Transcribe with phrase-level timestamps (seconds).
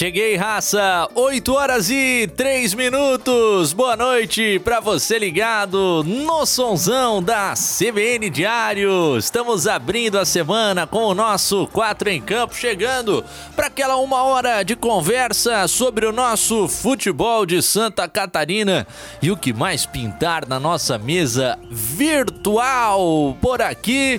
[0.00, 1.10] Cheguei, raça!
[1.14, 3.74] 8 horas e 3 minutos.
[3.74, 9.18] Boa noite para você ligado no sonzão da CBN Diário.
[9.18, 13.22] Estamos abrindo a semana com o nosso 4 em Campo, chegando
[13.54, 18.86] para aquela uma hora de conversa sobre o nosso futebol de Santa Catarina
[19.20, 24.18] e o que mais pintar na nossa mesa virtual por aqui.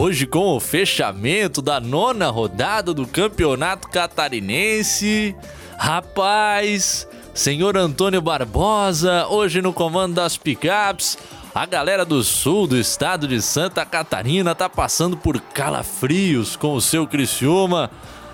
[0.00, 5.34] Hoje, com o fechamento da nona rodada do Campeonato Catarinense,
[5.76, 11.18] rapaz, senhor Antônio Barbosa, hoje no comando das picapes.
[11.52, 16.80] A galera do sul do estado de Santa Catarina tá passando por calafrios com o
[16.80, 17.90] seu Criciúma.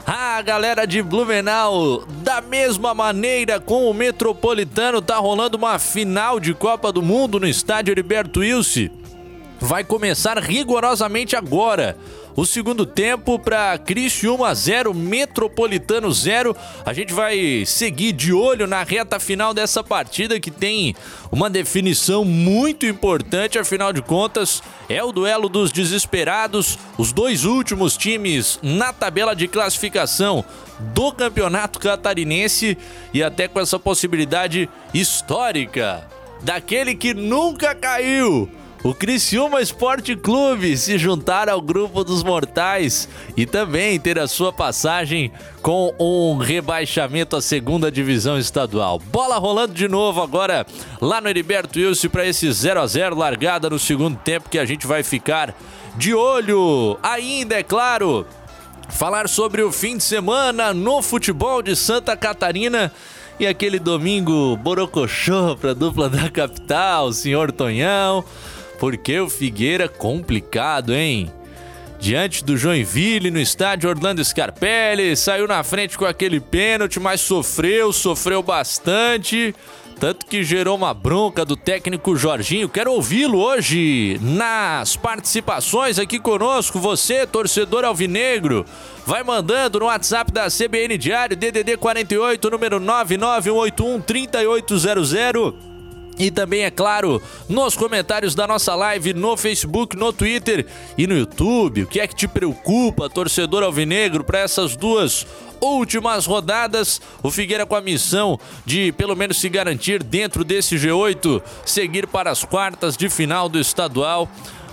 [0.07, 6.53] A galera de Blumenau, da mesma maneira com o Metropolitano, tá rolando uma final de
[6.53, 9.04] Copa do Mundo no estádio Heriberto Wilson
[9.65, 11.97] vai começar rigorosamente agora.
[12.37, 16.55] O segundo tempo para Criciúma 0, Metropolitano 0.
[16.85, 20.95] A gente vai seguir de olho na reta final dessa partida que tem
[21.33, 27.97] uma definição muito importante, afinal de contas, é o duelo dos desesperados, os dois últimos
[27.97, 30.45] times na tabela de classificação
[30.79, 32.77] do Campeonato Catarinense
[33.15, 36.07] e até com essa possibilidade histórica
[36.43, 38.51] daquele que nunca caiu
[38.85, 44.53] o Criciúma Esporte Clube se juntar ao grupo dos mortais e também ter a sua
[44.53, 45.33] passagem
[45.63, 48.99] com um rebaixamento à segunda divisão estadual.
[48.99, 50.67] Bola rolando de novo agora
[51.01, 54.67] lá no Heriberto Wilson para esse 0 a 0 largada no segundo tempo que a
[54.67, 55.57] gente vai ficar
[55.97, 56.99] de olho.
[57.03, 58.27] Ainda é claro,
[58.91, 62.93] falar sobre o fim de semana no futebol de Santa Catarina
[63.41, 68.23] e aquele domingo borocochô para dupla da capital, o senhor Tonhão.
[68.79, 71.31] Porque o Figueira complicado, hein?
[71.99, 77.93] Diante do Joinville no estádio Orlando Scarpelli, saiu na frente com aquele pênalti, mas sofreu,
[77.93, 79.55] sofreu bastante.
[79.99, 82.69] Tanto que gerou uma bronca do técnico Jorginho.
[82.69, 86.79] Quero ouvi-lo hoje nas participações aqui conosco.
[86.79, 88.67] Você, torcedor alvinegro,
[89.07, 95.74] vai mandando no WhatsApp da CBN Diário, DDD 48, número 99181 3800.
[96.19, 100.67] E também, é claro, nos comentários da nossa live no Facebook, no Twitter
[100.97, 101.83] e no YouTube.
[101.83, 105.27] O que é que te preocupa, torcedor alvinegro, para essas duas
[105.61, 107.01] últimas rodadas?
[107.23, 112.31] O Figueira com a missão de pelo menos se garantir dentro desse G8, seguir para
[112.31, 114.29] as quartas de final do estadual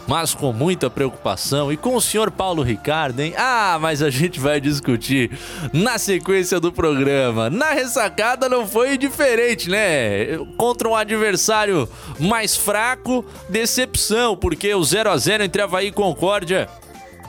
[0.08, 1.72] mas com muita preocupação.
[1.72, 3.34] E com o senhor Paulo Ricardo, hein?
[3.38, 5.32] Ah, mas a gente vai discutir
[5.74, 7.50] na sequência do programa.
[7.50, 10.38] Na ressacada não foi diferente, né?
[10.58, 11.88] Contra um adversário
[12.20, 16.68] mais fraco, decepção, porque o 0 a 0 entre Havaí e Concórdia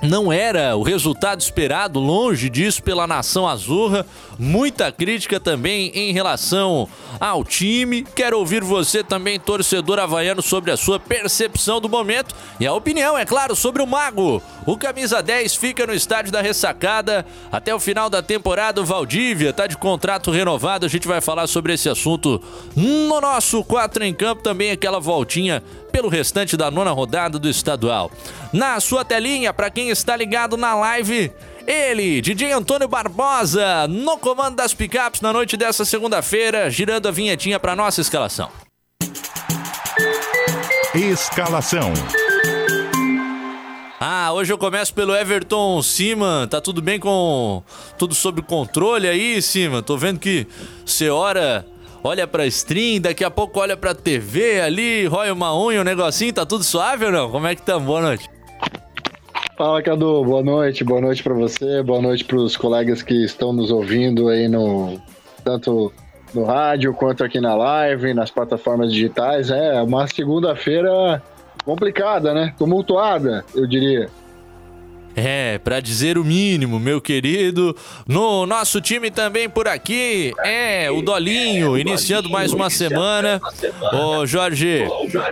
[0.03, 4.05] não era o resultado esperado, longe disso pela nação azurra.
[4.37, 6.89] Muita crítica também em relação
[7.21, 8.03] ao time.
[8.03, 13.17] Quero ouvir você também, torcedor havaiano, sobre a sua percepção do momento e a opinião,
[13.17, 14.43] é claro, sobre o Mago.
[14.67, 18.81] O camisa 10 fica no estádio da ressacada até o final da temporada.
[18.81, 20.85] O Valdívia está de contrato renovado.
[20.85, 22.43] A gente vai falar sobre esse assunto
[22.75, 24.43] no nosso 4 em campo.
[24.43, 25.63] Também aquela voltinha
[25.93, 28.11] pelo restante da nona rodada do estadual.
[28.53, 31.31] Na sua telinha, para quem está ligado na live,
[31.67, 37.61] ele, DJ Antônio Barbosa, no comando das picapes na noite dessa segunda-feira, girando a vinhetinha
[37.61, 38.51] para nossa escalação.
[40.95, 41.93] Escalação.
[44.01, 46.49] Ah, hoje eu começo pelo Everton Siman.
[46.49, 47.63] Tá tudo bem com
[47.97, 49.81] tudo sob controle aí, Siman?
[49.81, 50.45] Tô vendo que
[50.85, 51.65] você ora
[52.03, 56.33] olha pra stream, daqui a pouco olha pra TV ali, rói uma unha, um negocinho,
[56.33, 57.31] tá tudo suave ou não?
[57.31, 57.79] Como é que tá?
[57.79, 58.29] Boa noite.
[59.57, 60.25] Fala, Cadu.
[60.25, 60.83] Boa noite.
[60.83, 61.83] Boa noite para você.
[61.83, 65.01] Boa noite para os colegas que estão nos ouvindo aí no
[65.45, 65.93] tanto
[66.35, 69.51] no rádio quanto aqui na live, nas plataformas digitais.
[69.51, 71.23] É uma segunda-feira
[71.65, 72.55] complicada, né?
[72.59, 74.09] Tumultuada, eu diria.
[75.15, 77.77] É, para dizer o mínimo, meu querido.
[78.07, 83.41] No nosso time também por aqui é o Dolinho, iniciando mais uma semana.
[83.93, 84.85] Ô Jorge,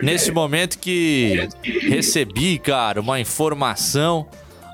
[0.03, 1.49] nesse momento que
[1.89, 4.27] recebi, cara, uma informação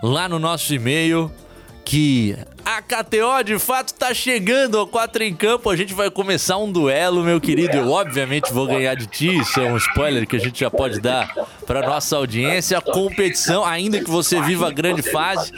[0.02, 1.30] lá no nosso e-mail
[1.86, 5.70] que A KTO de fato tá chegando ao 4 em campo.
[5.70, 7.76] A gente vai começar um duelo, meu querido.
[7.76, 9.38] Eu obviamente vou ganhar de ti.
[9.38, 11.32] Isso é um spoiler que a gente já pode dar
[11.64, 12.76] para nossa audiência.
[12.76, 15.52] A competição, ainda que você viva a grande fase,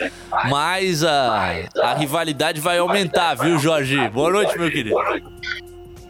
[0.51, 3.97] mas a, a rivalidade vai aumentar, viu, Jorge?
[4.11, 4.97] Boa noite, meu querido.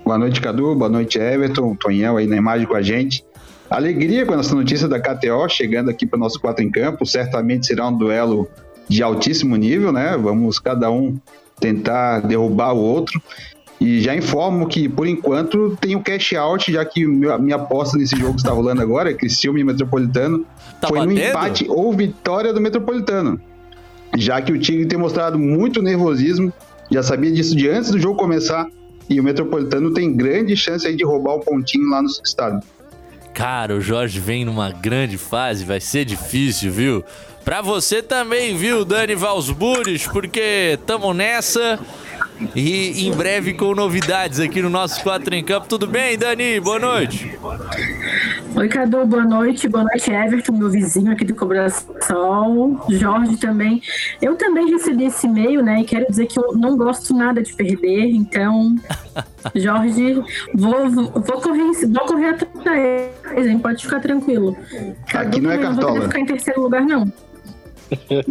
[0.04, 0.74] Boa noite, Cadu.
[0.74, 1.76] Boa noite, Everton.
[1.76, 3.24] Tonhão aí na imagem com a gente.
[3.70, 7.06] Alegria com essa notícia da KTO chegando aqui para o nosso 4 em campo.
[7.06, 8.50] Certamente será um duelo
[8.88, 10.16] de altíssimo nível, né?
[10.16, 11.18] Vamos cada um
[11.60, 13.20] tentar derrubar o outro.
[13.80, 17.96] E já informo que, por enquanto, tem o cash out, já que a minha aposta
[17.96, 20.44] nesse jogo que está rolando agora, Criciúma e Metropolitano,
[20.80, 21.14] tá foi batendo?
[21.14, 23.40] no empate ou vitória do Metropolitano.
[24.16, 26.52] Já que o Tigre tem mostrado muito nervosismo,
[26.90, 28.66] já sabia disso de antes do jogo começar,
[29.08, 32.60] e o Metropolitano tem grande chance aí de roubar o pontinho lá no estado.
[33.32, 37.04] Cara, o Jorge vem numa grande fase, vai ser difícil, viu?
[37.48, 41.80] Pra você também, viu, Dani Valsburis, porque tamo nessa.
[42.54, 45.66] E em breve com novidades aqui no nosso 4 em Campo.
[45.66, 46.60] Tudo bem, Dani?
[46.60, 47.38] Boa noite.
[48.54, 49.66] Oi, Cadu, boa noite.
[49.66, 52.84] Boa noite, Everton, meu vizinho aqui do Cobração.
[52.90, 53.80] Jorge também.
[54.20, 55.80] Eu também recebi esse e-mail, né?
[55.80, 58.10] E quero dizer que eu não gosto nada de perder.
[58.10, 58.76] Então,
[59.56, 60.22] Jorge,
[60.54, 63.58] vou, vou, correr, vou correr atrás, hein?
[63.58, 64.54] Pode ficar tranquilo.
[65.10, 65.86] Cadu, aqui não é cartola.
[65.86, 67.10] Não vou ficar em terceiro lugar, não.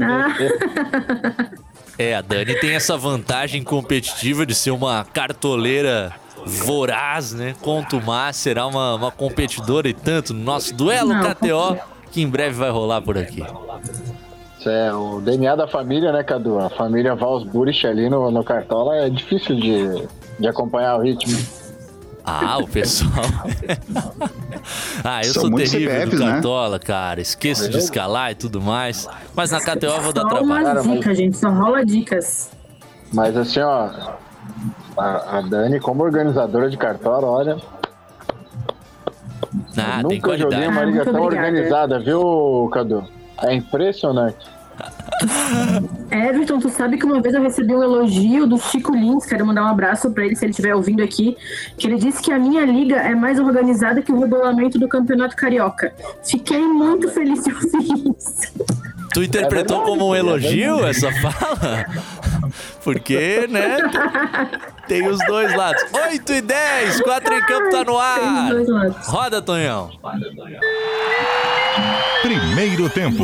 [0.02, 1.58] Ah.
[2.00, 6.14] É, a Dani tem essa vantagem competitiva de ser uma cartoleira
[6.46, 7.56] voraz, né?
[7.62, 11.76] Contumaz, será uma, uma competidora e tanto no nosso duelo Não, KTO,
[12.12, 13.44] que em breve vai rolar por aqui.
[14.60, 16.60] Isso é o DNA da família, né, Cadu?
[16.60, 20.08] A família Valsburich ali no, no Cartola é difícil de,
[20.40, 21.36] de acompanhar o ritmo.
[22.30, 23.10] Ah, o pessoal.
[25.02, 26.32] ah, eu São sou terrível CPFs, do né?
[26.34, 26.84] Cartola, né?
[26.84, 27.22] cara.
[27.22, 29.08] Esqueço de escalar e tudo mais.
[29.34, 30.66] Mas na KTO eu vou dar trabalho.
[30.66, 31.38] Só uma dica, gente.
[31.38, 32.52] Só rola dicas.
[33.14, 34.18] Mas assim, ó.
[34.98, 37.58] A, a Dani, como organizadora de Cartola, olha.
[39.78, 43.08] Ah, nunca joguei uma liga ah, tão organizada, viu, Cadu?
[43.42, 44.57] É impressionante.
[46.12, 49.64] Everton, tu sabe que uma vez eu recebi um elogio do Chico Lins, quero mandar
[49.64, 51.36] um abraço para ele se ele estiver ouvindo aqui,
[51.78, 55.36] que ele disse que a minha liga é mais organizada que o regulamento do Campeonato
[55.36, 55.94] Carioca.
[56.24, 58.54] Fiquei muito feliz de ouvir isso.
[59.14, 61.86] Tu interpretou é como um elogio é essa fala?
[62.84, 63.78] Porque, né?
[64.88, 65.84] Tem os dois lados.
[65.92, 68.52] 8 e 10, 4 em campo tá no ar.
[69.06, 69.92] Roda, Tonhão.
[72.22, 73.24] Primeiro tempo.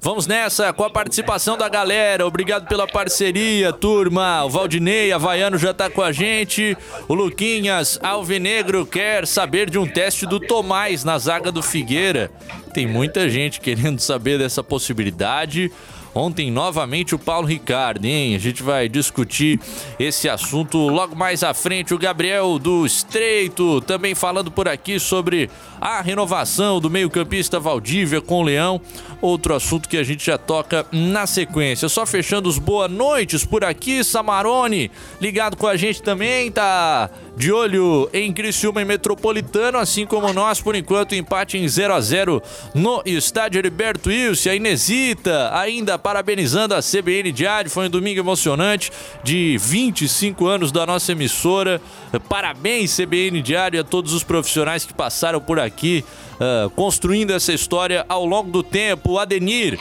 [0.00, 2.26] Vamos nessa com a participação da galera.
[2.26, 4.44] Obrigado pela parceria, turma.
[4.44, 6.76] O Valdinei Havaiano já tá com a gente.
[7.08, 12.30] O Luquinhas Alvinegro quer saber de um teste do Tomás na zaga do Figueira.
[12.72, 15.70] Tem muita gente querendo saber dessa possibilidade.
[16.18, 18.34] Ontem, novamente, o Paulo Ricardo, hein?
[18.34, 19.60] A gente vai discutir
[20.00, 21.94] esse assunto logo mais à frente.
[21.94, 25.48] O Gabriel do Estreito também falando por aqui sobre
[25.80, 28.80] a renovação do meio-campista Valdívia com o Leão.
[29.22, 31.88] Outro assunto que a gente já toca na sequência.
[31.88, 37.52] Só fechando os boa noites por aqui, Samarone, ligado com a gente também, tá de
[37.52, 42.42] olho em Criciúma e Metropolitano, assim como nós, por enquanto, empate em 0 a 0
[42.74, 44.50] no estádio Heriberto Wilson.
[44.50, 48.90] A Inesita ainda parabenizando a CBN Diário, foi um domingo emocionante
[49.22, 51.80] de 25 anos da nossa emissora.
[52.28, 56.04] Parabéns, CBN Diário, a todos os profissionais que passaram por aqui
[56.40, 59.12] uh, construindo essa história ao longo do tempo.
[59.12, 59.78] O Adenir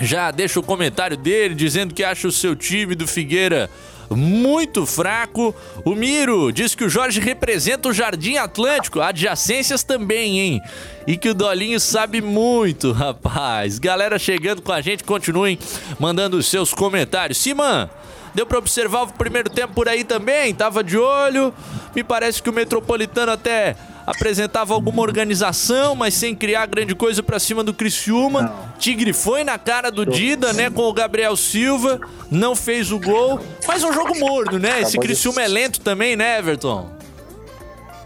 [0.00, 3.70] já deixa o comentário dele dizendo que acha o seu time do Figueira
[4.16, 5.54] muito fraco.
[5.84, 10.62] O Miro diz que o Jorge representa o Jardim Atlântico, adjacências também, hein?
[11.06, 13.78] E que o Dolinho sabe muito, rapaz.
[13.78, 15.58] Galera chegando com a gente, continuem
[15.98, 17.38] mandando os seus comentários.
[17.38, 17.88] Simã,
[18.34, 21.52] deu para observar o primeiro tempo por aí também, tava de olho.
[21.94, 27.38] Me parece que o Metropolitano até apresentava alguma organização, mas sem criar grande coisa para
[27.38, 28.42] cima do Criciúma.
[28.42, 28.72] Não.
[28.78, 33.40] Tigre foi na cara do Dida, né, com o Gabriel Silva, não fez o gol,
[33.66, 34.80] mas um jogo morno, né?
[34.80, 36.88] Esse Criciúma é lento também, né, Everton?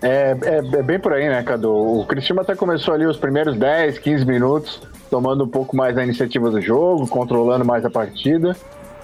[0.03, 1.71] É, é, é, bem por aí, né, Cadu?
[2.01, 6.05] O Criciúma até começou ali os primeiros 10, 15 minutos, tomando um pouco mais a
[6.05, 8.55] iniciativa do jogo, controlando mais a partida.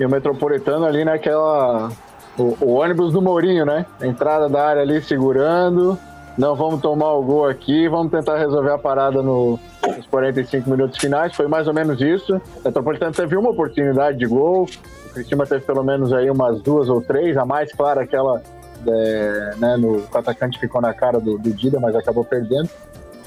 [0.00, 1.90] E o Metropolitano ali naquela.
[2.38, 3.84] O, o ônibus do Mourinho, né?
[4.00, 5.98] Entrada da área ali segurando,
[6.38, 9.60] não vamos tomar o gol aqui, vamos tentar resolver a parada no,
[9.94, 11.34] nos 45 minutos finais.
[11.34, 12.36] Foi mais ou menos isso.
[12.36, 14.66] O Metropolitano teve uma oportunidade de gol,
[15.06, 18.40] o Cristina teve pelo menos aí umas duas ou três, a mais clara aquela
[18.86, 22.70] é, né, no, o atacante ficou na cara do, do Dida, mas acabou perdendo.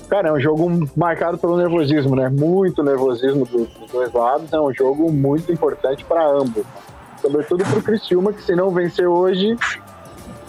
[0.09, 2.29] Cara, é um jogo marcado pelo nervosismo, né?
[2.29, 4.51] Muito nervosismo dos, dos dois lados.
[4.51, 6.63] É um jogo muito importante para ambos.
[7.21, 9.57] Sobretudo pro Criciúma, que se não vencer hoje,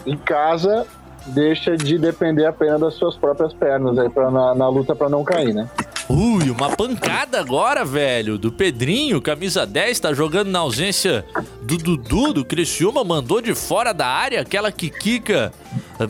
[0.04, 0.86] em casa,
[1.26, 5.24] deixa de depender apenas das suas próprias pernas aí pra, na, na luta para não
[5.24, 5.68] cair, né?
[6.08, 11.24] Ui, uma pancada agora, velho, do Pedrinho, camisa 10, tá jogando na ausência
[11.62, 15.50] do Dudu, do Criciúma, mandou de fora da área, aquela que quica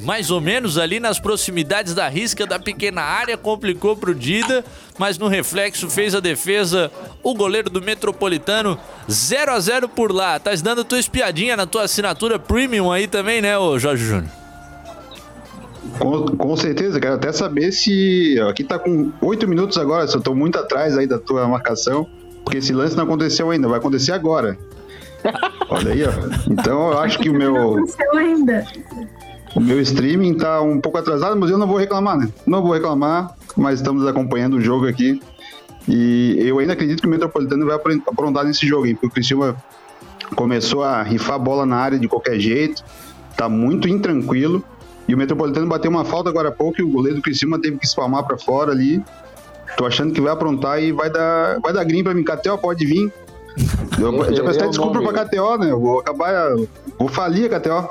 [0.03, 4.65] mais ou menos ali nas proximidades da risca da pequena área, complicou pro Dida,
[4.99, 6.91] mas no reflexo fez a defesa
[7.23, 8.79] o goleiro do Metropolitano,
[9.11, 10.39] 0 a 0 por lá.
[10.39, 14.31] Tá dando tua espiadinha na tua assinatura premium aí também, né, ô Jorge Júnior?
[15.99, 18.41] Com, com certeza, quero até saber se.
[18.49, 22.09] Aqui tá com oito minutos agora, se eu tô muito atrás aí da tua marcação,
[22.43, 24.59] porque esse lance não aconteceu ainda, vai acontecer agora.
[25.69, 26.11] Olha aí, ó.
[26.51, 28.67] Então eu acho que o Não meu, aconteceu ainda.
[29.55, 32.29] O meu streaming tá um pouco atrasado, mas eu não vou reclamar, né?
[32.47, 35.21] Não vou reclamar, mas estamos acompanhando o jogo aqui.
[35.89, 38.95] E eu ainda acredito que o Metropolitano vai apron- aprontar nesse jogo, hein?
[38.95, 39.55] Porque o Cristiúma
[40.35, 42.83] começou a rifar bola na área de qualquer jeito,
[43.37, 44.65] tá muito intranquilo.
[45.07, 47.77] E o Metropolitano bateu uma falta agora há pouco e o goleiro do Criciúma teve
[47.77, 49.03] que espalmar pra fora ali.
[49.77, 52.25] Tô achando que vai aprontar e vai dar, vai dar green pra mim.
[52.25, 53.13] KTO pode vir.
[54.01, 55.13] Eu Esse já peço até é desculpa nome.
[55.13, 55.71] pra KTO, né?
[55.71, 56.55] Eu vou acabar.
[56.99, 57.91] Vou falir a KTO.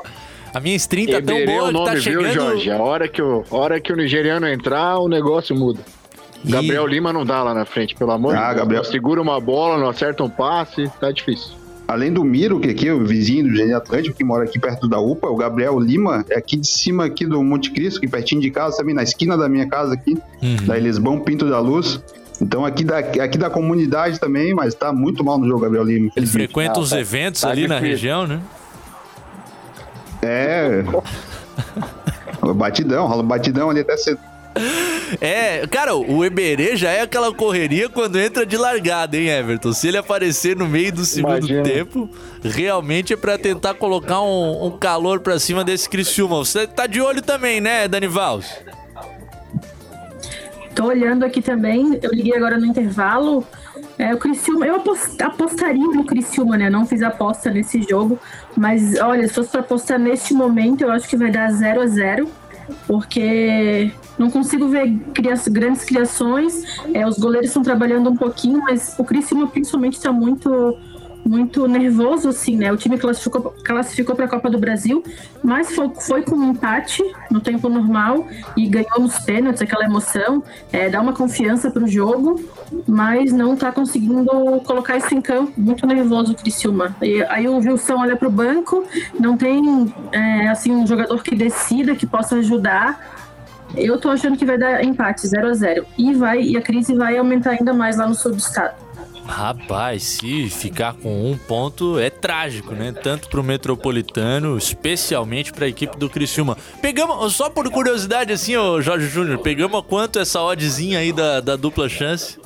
[0.54, 2.32] A minha stream tá tão Eberê boa o que nome, tá viu, chegando...
[2.34, 2.72] Jorge?
[2.72, 5.80] A hora que, o, a hora que o nigeriano entrar, o negócio muda.
[6.46, 6.52] Ih.
[6.52, 8.58] Gabriel Lima não dá lá na frente, pelo amor Ah, de Deus.
[8.58, 8.84] Gabriel.
[8.84, 11.54] Segura uma bola, não acerta um passe, tá difícil.
[11.88, 14.88] Além do Miro, que aqui é o vizinho do Gênio Atlântico, que mora aqui perto
[14.88, 18.40] da UPA, o Gabriel Lima é aqui de cima aqui do Monte Cristo, aqui pertinho
[18.42, 20.56] de casa, também na esquina da minha casa aqui, Uhum.
[20.66, 22.02] da Elisbão Pinto da Luz.
[22.42, 26.10] Então aqui da, aqui da comunidade também, mas tá muito mal no jogo, Gabriel Lima.
[26.16, 27.92] Ele frequenta Ah, uns tá- eventos tá ali na difícil.
[27.96, 28.40] região, né?
[30.26, 30.84] É.
[32.54, 34.20] batidão, rola um batidão ali até cedo.
[35.20, 39.74] É, cara, o Eberê já é aquela correria quando entra de largada, hein, Everton?
[39.74, 41.64] Se ele aparecer no meio do segundo Imagina.
[41.64, 42.10] tempo,
[42.44, 46.38] realmente é pra tentar colocar um, um calor pra cima desse Criciúma.
[46.38, 48.48] Você tá de olho também, né, Dani Valls?
[50.76, 53.46] Tô olhando aqui também, eu liguei agora no intervalo.
[53.98, 56.70] É, o Criciúma, eu apos- apostaria no Criciúma, né?
[56.70, 58.18] Não fiz aposta nesse jogo,
[58.58, 61.88] mas olha, se fosse pra apostar neste momento, eu acho que vai dar 0 a
[61.88, 62.28] 0
[62.88, 66.64] porque não consigo ver cria- grandes criações.
[66.94, 70.78] É, os goleiros estão trabalhando um pouquinho, mas o Criciúma principalmente está muito
[71.26, 72.72] muito nervoso, assim, né?
[72.72, 75.04] O time classificou, classificou para a Copa do Brasil,
[75.44, 78.28] mas foi, foi com um empate no tempo normal
[78.58, 82.42] e ganhou nos pênaltis, aquela emoção, é, dá uma confiança para o jogo,
[82.88, 84.26] mas não tá conseguindo
[84.66, 85.54] colocar isso em campo.
[85.58, 86.96] Muito nervoso o Criciúma.
[87.02, 88.86] E aí o Wilson olha para o banco,
[89.20, 93.14] não tem é, assim um jogador que decida, que possa ajudar.
[93.76, 96.94] Eu tô achando que vai dar empate 0 a 0 e vai e a crise
[96.94, 98.76] vai aumentar ainda mais lá no sul do estado.
[99.26, 102.92] Rapaz, se ficar com um ponto é trágico, né?
[102.92, 106.58] Tanto pro Metropolitano, especialmente pra equipe do Criciúma.
[106.82, 111.56] Pegamos, só por curiosidade assim, ô Jorge Júnior, pegamos quanto essa oddzinha aí da, da
[111.56, 112.38] dupla chance?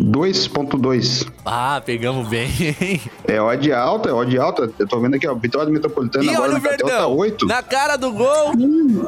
[0.00, 1.30] 2.2.
[1.44, 2.48] Ah, pegamos bem,
[2.80, 3.00] hein?
[3.26, 4.70] É odd alta, é odd alta.
[4.78, 7.46] Eu tô vendo aqui, ó, Vitória do Metropolitano E agora olha o tá Verdão, 8.
[7.46, 8.52] na cara do gol,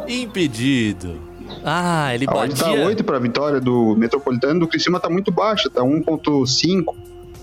[0.07, 1.30] impedido.
[1.65, 2.87] Ah, ele A odd tá batia...
[2.87, 6.85] 8 pra vitória do Metropolitano, do Criciúma tá muito baixa, tá 1.5,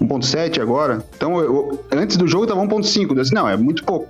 [0.02, 1.04] 1.7 agora.
[1.16, 4.08] Então, eu- antes do jogo tava 1.5, eu disse, não, é muito pouco.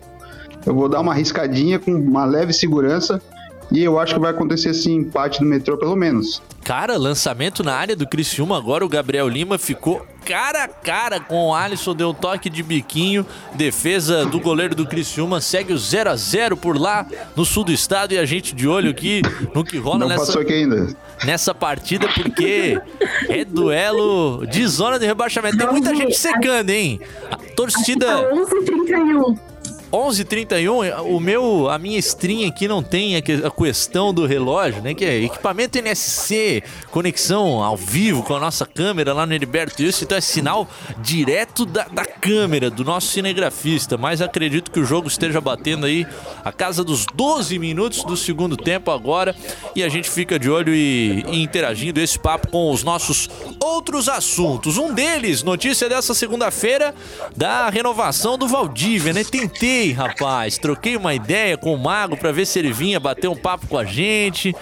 [0.66, 3.22] Eu vou dar uma arriscadinha com uma leve segurança
[3.72, 6.42] e eu acho que vai acontecer esse empate do metrô pelo menos.
[6.64, 11.48] Cara, lançamento na área do Criciúma, agora o Gabriel Lima ficou cara a cara com
[11.48, 16.10] o Alisson, deu um toque de biquinho, defesa do goleiro do Criciúma, segue o 0
[16.10, 17.06] a 0 por lá
[17.36, 19.22] no sul do estado e a gente de olho aqui
[19.56, 20.88] no que rola Não nessa, passou aqui ainda.
[21.24, 22.78] nessa partida, porque
[23.30, 25.58] é duelo de zona de rebaixamento.
[25.58, 27.00] Tem muita gente secando, hein?
[27.32, 28.06] A torcida...
[28.06, 28.30] Tá
[29.92, 30.18] 11h31.
[30.92, 34.82] 11:31, o meu, a minha stream aqui não tem a, que- a questão do relógio,
[34.82, 34.94] né?
[34.94, 40.06] Que é equipamento NSC, conexão ao vivo com a nossa câmera lá no Heriberto Wilson,
[40.06, 40.68] então é sinal
[41.00, 43.98] direto da, da câmera do nosso cinegrafista.
[43.98, 46.06] Mas acredito que o jogo esteja batendo aí
[46.44, 49.34] a casa dos 12 minutos do segundo tempo agora
[49.74, 53.30] e a gente fica de olho e, e interagindo esse papo com os nossos
[53.64, 54.78] outros assuntos.
[54.78, 56.94] Um deles, notícia dessa segunda-feira
[57.34, 59.24] da renovação do Valdívia, né?
[59.24, 63.38] Tentei, rapaz, troquei uma ideia com o Mago pra ver se ele vinha bater um
[63.38, 64.54] papo com a gente.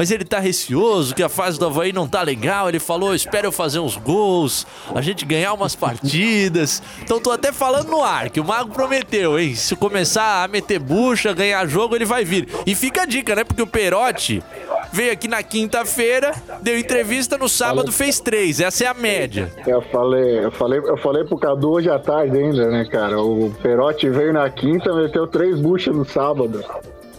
[0.00, 2.70] Mas ele tá receoso, que a fase do Havaí não tá legal.
[2.70, 6.82] Ele falou: espera eu fazer uns gols, a gente ganhar umas partidas.
[7.02, 9.54] Então tô até falando no ar, que o Mago prometeu, hein?
[9.54, 12.48] Se começar a meter bucha, ganhar jogo, ele vai vir.
[12.66, 13.44] E fica a dica, né?
[13.44, 14.42] Porque o Perotti
[14.90, 18.58] veio aqui na quinta-feira, deu entrevista no sábado, fez três.
[18.58, 19.52] Essa é a média.
[19.66, 23.20] Eu falei, eu falei, eu falei pro Cadu hoje à tarde ainda, né, cara?
[23.20, 26.64] O Perotti veio na quinta, meteu três buchas no sábado.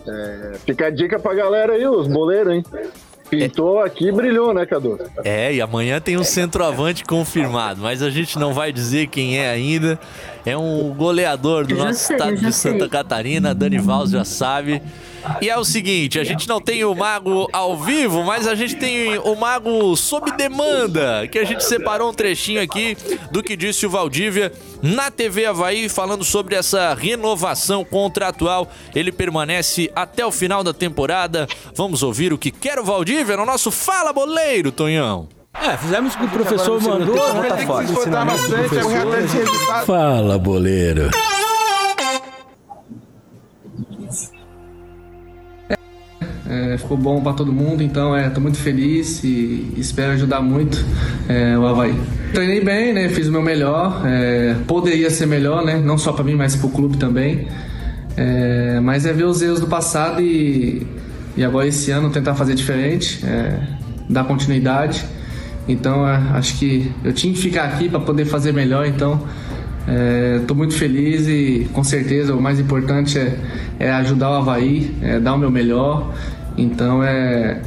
[0.07, 2.63] É, fica a dica pra galera aí, os boleiros, hein?
[3.29, 4.99] Pintou aqui e brilhou, né, Cadu?
[5.23, 9.49] É, e amanhã tem um centroavante confirmado, mas a gente não vai dizer quem é
[9.49, 9.97] ainda.
[10.45, 12.89] É um goleador do nosso sei, estado de Santa sei.
[12.89, 14.81] Catarina, Dani Valls já sabe.
[15.41, 18.75] E é o seguinte, a gente não tem o Mago ao vivo, mas a gente
[18.75, 22.97] tem o Mago sob demanda, que a gente separou um trechinho aqui
[23.31, 24.51] do que disse o Valdívia
[24.81, 28.69] na TV Havaí, falando sobre essa renovação contratual.
[28.95, 31.47] Ele permanece até o final da temporada.
[31.75, 35.27] Vamos ouvir o que quer o Valdívia no nosso Fala Boleiro, Tonhão.
[35.53, 37.15] É, fizemos o que o professor mandou?
[37.17, 37.87] Tá fora.
[39.85, 41.09] Fala, boleiro.
[46.91, 50.83] Ficou bom para todo mundo, então é, tô muito feliz e espero ajudar muito
[51.29, 51.95] é, o Havaí.
[52.33, 53.07] Treinei bem, né?
[53.07, 54.01] Fiz o meu melhor.
[54.05, 55.77] É, poderia ser melhor, né?
[55.77, 57.47] Não só para mim, mas para o clube também.
[58.17, 60.85] É, mas é ver os erros do passado e,
[61.37, 63.57] e agora esse ano tentar fazer diferente, é,
[64.09, 65.05] dar continuidade.
[65.69, 68.85] Então é, acho que eu tinha que ficar aqui para poder fazer melhor.
[68.85, 69.21] Então
[70.41, 73.35] Estou é, muito feliz e com certeza o mais importante é,
[73.79, 76.13] é ajudar o Havaí, é dar o meu melhor
[76.57, 77.61] então é.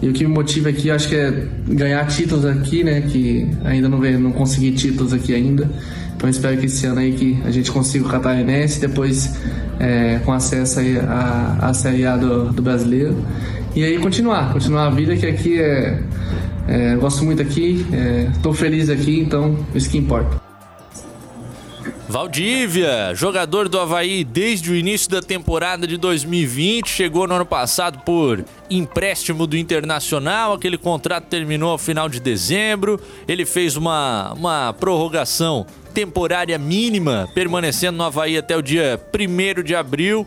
[0.00, 3.00] E o que me motiva aqui, acho que é ganhar títulos aqui, né?
[3.00, 5.68] Que ainda não, veio, não consegui títulos aqui ainda.
[6.16, 9.34] Então espero que esse ano aí que a gente consiga o Catarinense, depois
[9.78, 13.16] é, com acesso aí à, à Série A do, do brasileiro.
[13.74, 16.00] E aí continuar, continuar a vida, que aqui é.
[16.66, 17.86] é gosto muito aqui,
[18.34, 20.37] estou é, feliz aqui, então isso que importa.
[22.08, 27.98] Valdívia, jogador do Havaí desde o início da temporada de 2020, chegou no ano passado
[27.98, 32.98] por empréstimo do Internacional, aquele contrato terminou ao final de dezembro,
[33.28, 39.74] ele fez uma, uma prorrogação temporária mínima, permanecendo no Havaí até o dia 1 de
[39.74, 40.26] abril.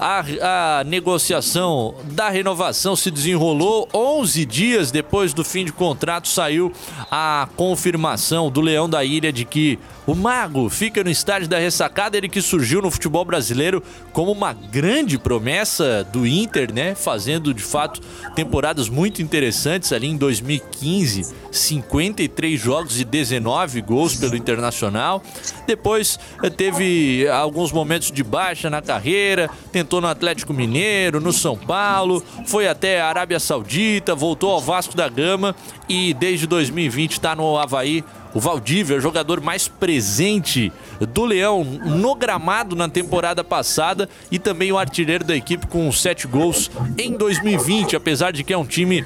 [0.00, 6.72] A, a negociação da renovação se desenrolou 11 dias depois do fim de contrato saiu
[7.10, 12.16] a confirmação do Leão da Ilha de que o Mago fica no estádio da ressacada,
[12.16, 16.94] ele que surgiu no futebol brasileiro como uma grande promessa do Inter, né?
[16.94, 18.00] Fazendo de fato
[18.34, 25.22] temporadas muito interessantes ali em 2015, 53 jogos e 19 gols pelo Internacional.
[25.66, 31.56] Depois eh, teve alguns momentos de baixa na carreira, tentou no Atlético Mineiro, no São
[31.56, 35.54] Paulo, foi até a Arábia Saudita, voltou ao Vasco da Gama
[35.88, 42.14] e desde 2020 está no Havaí o Valdívia, o jogador mais presente do Leão no
[42.14, 47.96] gramado na temporada passada e também o artilheiro da equipe com sete gols em 2020,
[47.96, 49.04] apesar de que é um time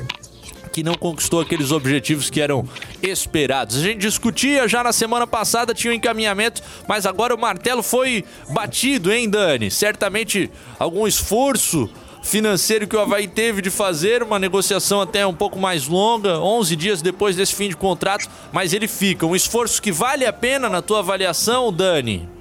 [0.74, 2.68] que não conquistou aqueles objetivos que eram
[3.00, 3.76] esperados.
[3.76, 8.24] A gente discutia já na semana passada, tinha um encaminhamento, mas agora o martelo foi
[8.50, 9.70] batido, hein, Dani?
[9.70, 11.88] Certamente algum esforço
[12.24, 16.74] financeiro que o Havaí teve de fazer, uma negociação até um pouco mais longa, 11
[16.74, 19.26] dias depois desse fim de contrato, mas ele fica.
[19.26, 22.33] Um esforço que vale a pena na tua avaliação, Dani?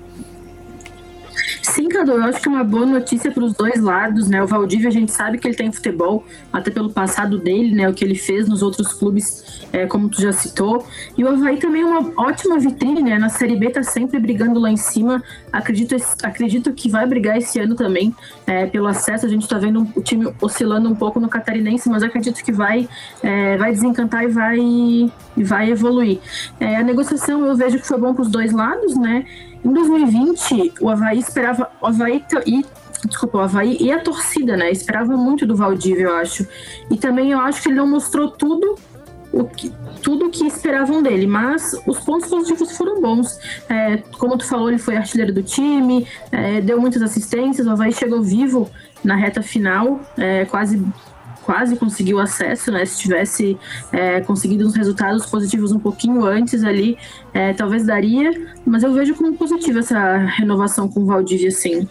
[1.63, 4.43] Sim, Cadu, eu acho que é uma boa notícia para os dois lados, né?
[4.43, 7.87] O Valdívia, a gente sabe que ele tem futebol, até pelo passado dele, né?
[7.87, 10.85] O que ele fez nos outros clubes, é, como tu já citou.
[11.17, 13.17] E o Havaí também é uma ótima vitrine, né?
[13.17, 15.23] Na Série B tá sempre brigando lá em cima.
[15.53, 18.13] Acredito, acredito que vai brigar esse ano também
[18.45, 19.25] é, pelo acesso.
[19.25, 22.89] A gente está vendo o time oscilando um pouco no Catarinense, mas acredito que vai,
[23.23, 26.19] é, vai desencantar e vai, e vai evoluir.
[26.59, 29.25] É, a negociação eu vejo que foi bom para os dois lados, né?
[29.63, 31.71] Em 2020, o Havaí esperava.
[31.81, 32.65] O Havaí e
[33.05, 34.71] desculpa, o Havaí e a torcida, né?
[34.71, 36.47] Esperava muito do Valdívia, eu acho.
[36.89, 38.75] E também eu acho que ele não mostrou tudo
[39.31, 43.39] o que, tudo que esperavam dele, mas os pontos positivos foram bons.
[43.67, 47.91] É, como tu falou, ele foi artilheiro do time, é, deu muitas assistências, o Havaí
[47.91, 48.69] chegou vivo
[49.03, 50.85] na reta final, é, quase
[51.43, 52.85] quase conseguiu acesso, né?
[52.85, 53.57] Se tivesse
[53.91, 56.97] é, conseguido uns resultados positivos um pouquinho antes ali,
[57.33, 58.31] é, talvez daria.
[58.65, 61.87] Mas eu vejo como positiva essa renovação com o Valdívia, sim.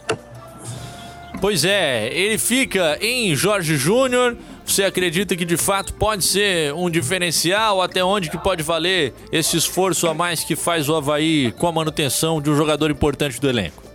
[1.40, 4.36] Pois é, ele fica em Jorge Júnior.
[4.64, 7.82] Você acredita que de fato pode ser um diferencial?
[7.82, 11.72] Até onde que pode valer esse esforço a mais que faz o Havaí com a
[11.72, 13.91] manutenção de um jogador importante do elenco?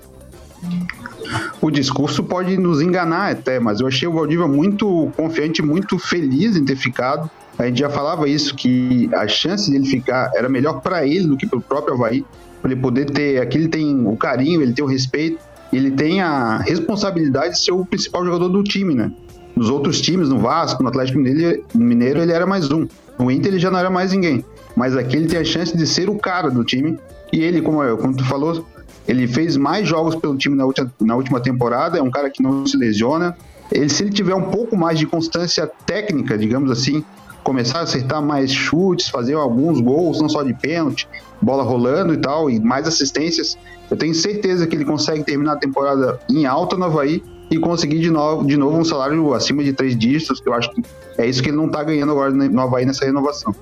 [1.61, 6.55] O discurso pode nos enganar até, mas eu achei o Valdívia muito confiante, muito feliz
[6.55, 7.29] em ter ficado.
[7.57, 11.35] A gente já falava isso, que a chance dele ficar era melhor para ele do
[11.35, 12.23] que para o próprio Havaí.
[12.61, 13.41] Para ele poder ter.
[13.41, 15.39] Aqui ele tem o carinho, ele tem o respeito,
[15.71, 19.11] ele tem a responsabilidade de ser o principal jogador do time, né?
[19.55, 22.87] Nos outros times, no Vasco, no Atlético Mineiro, ele era mais um.
[23.17, 24.45] No Inter ele já não era mais ninguém.
[24.75, 26.97] Mas aqui ele tem a chance de ser o cara do time.
[27.33, 28.63] E ele, como, como tu falou,
[29.07, 31.97] ele fez mais jogos pelo time na última, na última temporada.
[31.97, 33.37] É um cara que não se lesiona.
[33.71, 37.03] Ele, se ele tiver um pouco mais de constância técnica, digamos assim,
[37.43, 41.07] começar a acertar mais chutes, fazer alguns gols, não só de pênalti,
[41.41, 43.57] bola rolando e tal, e mais assistências,
[43.89, 47.99] eu tenho certeza que ele consegue terminar a temporada em alta no Havaí e conseguir
[47.99, 50.83] de novo, de novo um salário acima de três dígitos, que eu acho que
[51.17, 53.55] é isso que ele não está ganhando agora no Havaí nessa renovação.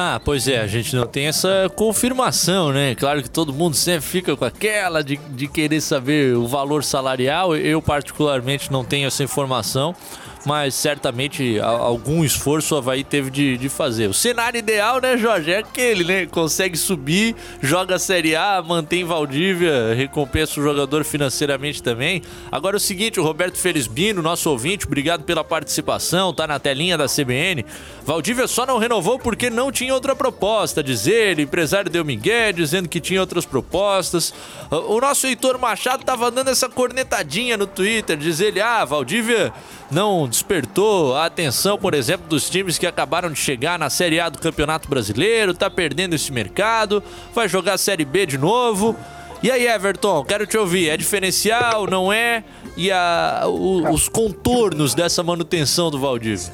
[0.00, 2.94] Ah, pois é, a gente não tem essa confirmação, né?
[2.94, 7.56] Claro que todo mundo sempre fica com aquela de, de querer saber o valor salarial.
[7.56, 9.96] Eu, particularmente, não tenho essa informação
[10.44, 14.08] mas certamente algum esforço o Havaí teve de, de fazer.
[14.08, 15.50] O cenário ideal, né, Jorge?
[15.50, 16.26] É aquele, né?
[16.26, 22.22] Consegue subir, joga a Série A, mantém Valdívia, recompensa o jogador financeiramente também.
[22.50, 26.96] Agora é o seguinte, o Roberto Felizbino, nosso ouvinte, obrigado pela participação, tá na telinha
[26.96, 27.64] da CBN.
[28.04, 31.42] Valdívia só não renovou porque não tinha outra proposta, diz ele.
[31.42, 34.32] Empresário deu Miguel, dizendo que tinha outras propostas.
[34.70, 39.52] O nosso Heitor Machado tava dando essa cornetadinha no Twitter, diz ele, ah, Valdívia
[39.90, 44.28] não despertou a atenção, por exemplo, dos times que acabaram de chegar na Série A
[44.28, 47.02] do Campeonato Brasileiro, tá perdendo esse mercado,
[47.34, 48.94] vai jogar a Série B de novo.
[49.42, 50.88] E aí, Everton, quero te ouvir.
[50.88, 52.42] É diferencial, não é?
[52.76, 56.52] E a, o, os contornos dessa manutenção do Valdívia?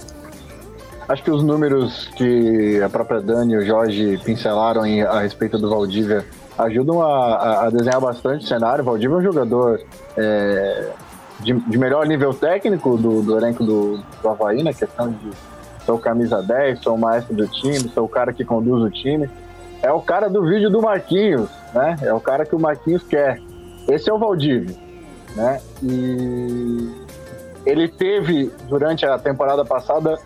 [1.09, 5.59] Acho que os números que a própria Dani e o Jorge pincelaram em, a respeito
[5.59, 6.25] do Valdívia
[6.59, 8.83] ajudam a, a, desenhar bastante o cenário.
[8.83, 9.81] O Valdívia é um jogador
[10.17, 10.91] é,
[11.45, 15.31] de, de melhor nível técnico do, do elenco do, do Havaí, na questão de
[15.85, 19.29] sou camisa 10, sou o maestro do time, sou o cara que conduz o time.
[19.83, 21.97] É o cara do vídeo do Marquinhos, né?
[22.01, 23.39] É o cara que o Marquinhos quer.
[23.87, 24.75] Esse é o Valdívio,
[25.37, 25.61] né?
[25.83, 26.91] E
[27.67, 30.19] ele teve, durante a temporada passada,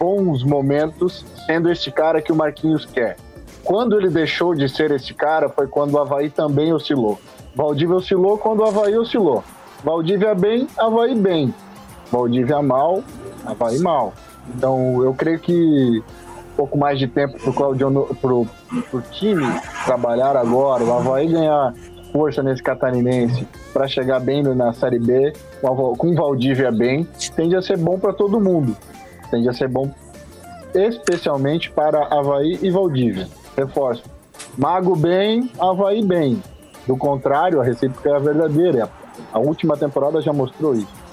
[0.00, 3.18] bons momentos sendo esse cara que o Marquinhos quer.
[3.62, 7.18] Quando ele deixou de ser esse cara foi quando o Havaí também oscilou.
[7.54, 9.44] Valdívia oscilou quando o Havaí oscilou.
[9.84, 11.54] Valdívia bem, Havaí bem.
[12.10, 13.04] Valdívia mal,
[13.44, 14.14] Havaí mal.
[14.54, 16.02] Então eu creio que
[16.52, 18.46] um pouco mais de tempo para o Claudio, pro,
[18.90, 19.44] pro time
[19.84, 21.74] trabalhar agora, o Havaí ganhar
[22.12, 25.32] força nesse catarinense para chegar bem na Série B,
[25.98, 28.76] com Valdívia bem, tende a ser bom para todo mundo.
[29.30, 29.92] Tende a ser bom
[30.74, 33.28] especialmente para Havaí e Valdívia.
[33.56, 34.02] Reforço.
[34.56, 36.42] Mago bem, Havaí bem.
[36.86, 38.84] Do contrário, a recíproca é verdadeira.
[38.84, 39.03] A
[39.38, 41.04] última temporada já mostrou isso.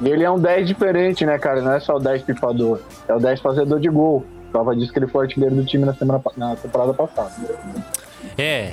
[0.00, 1.60] E ele é um 10 diferente, né, cara?
[1.60, 4.24] Não é só o 10 pifador, é o 10 fazedor de gol.
[4.50, 7.30] Prova disso que ele foi artilheiro do time na, semana, na temporada passada.
[8.36, 8.72] É,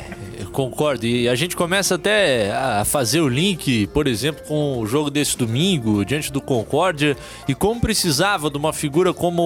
[0.52, 1.06] concordo.
[1.06, 5.38] E a gente começa até a fazer o link, por exemplo, com o jogo desse
[5.38, 9.42] domingo, diante do Concórdia, e como precisava de uma figura como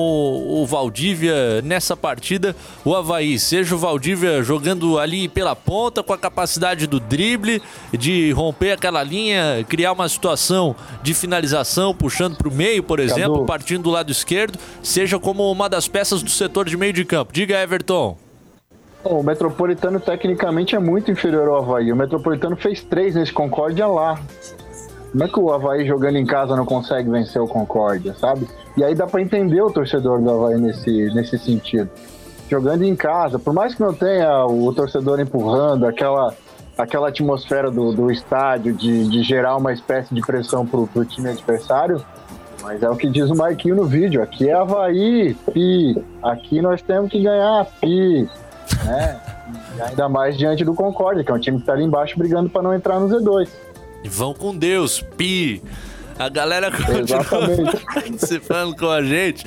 [0.47, 3.39] o Valdívia nessa partida, o Havaí.
[3.39, 7.61] Seja o Valdívia jogando ali pela ponta, com a capacidade do drible,
[7.91, 13.33] de romper aquela linha, criar uma situação de finalização, puxando para o meio, por exemplo,
[13.33, 13.45] Cadu.
[13.45, 17.33] partindo do lado esquerdo, seja como uma das peças do setor de meio de campo.
[17.33, 18.30] Diga, Everton.
[19.03, 21.91] O Metropolitano tecnicamente é muito inferior ao Havaí.
[21.91, 24.19] O Metropolitano fez três nesse Concórdia lá.
[25.11, 28.47] Como é que o Havaí jogando em casa não consegue vencer o Concórdia, sabe?
[28.77, 31.89] E aí dá para entender o torcedor do Havaí nesse, nesse sentido.
[32.47, 36.35] Jogando em casa, por mais que não tenha o torcedor empurrando, aquela,
[36.77, 41.29] aquela atmosfera do, do estádio de, de gerar uma espécie de pressão pro, pro time
[41.29, 42.05] adversário,
[42.61, 44.21] mas é o que diz o Marquinho no vídeo.
[44.21, 46.01] Aqui é Havaí, pi.
[46.21, 48.29] Aqui nós temos que ganhar, pi
[48.83, 49.19] né?
[49.77, 52.49] E ainda mais diante do Concorde, que é um time que tá ali embaixo brigando
[52.49, 53.49] para não entrar no Z2.
[54.03, 55.61] E vão com Deus, pi!
[56.17, 57.23] A galera continua
[57.93, 59.45] participando com a gente.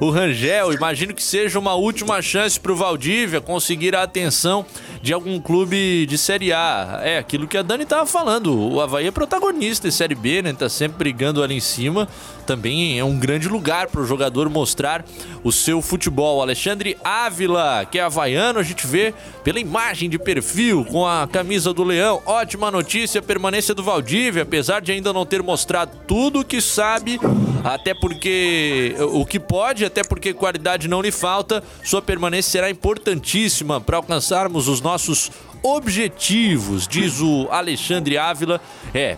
[0.00, 4.66] O Rangel, imagino que seja uma última chance para o Valdívia conseguir a atenção
[5.00, 7.00] de algum clube de Série A.
[7.02, 8.58] É aquilo que a Dani tava falando.
[8.58, 10.52] O Havaí é protagonista em Série B, né?
[10.52, 12.08] Tá sempre brigando ali em cima.
[12.46, 15.04] Também é um grande lugar para o jogador mostrar
[15.42, 16.42] o seu futebol.
[16.42, 21.72] Alexandre Ávila, que é havaiano, a gente vê pela imagem de perfil com a camisa
[21.72, 22.20] do Leão.
[22.26, 27.18] Ótima notícia, permanência do Valdívia, apesar de ainda não ter mostrado tudo o que sabe,
[27.62, 33.80] até porque o que pode, até porque qualidade não lhe falta, sua permanência será importantíssima
[33.80, 35.30] para alcançarmos os nossos
[35.62, 38.60] objetivos, diz o Alexandre Ávila.
[38.92, 39.16] É,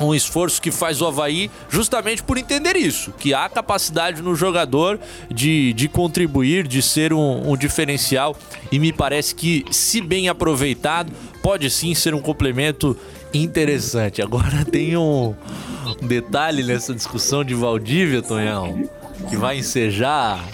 [0.00, 4.98] um esforço que faz o Havaí justamente por entender isso, que há capacidade no jogador
[5.30, 8.34] de, de contribuir, de ser um, um diferencial
[8.72, 12.96] e me parece que, se bem aproveitado, pode sim ser um complemento
[13.32, 14.22] interessante.
[14.22, 15.34] Agora tem um
[16.02, 18.88] detalhe nessa discussão de Valdívia, Tonhão,
[19.28, 20.44] que vai ensejar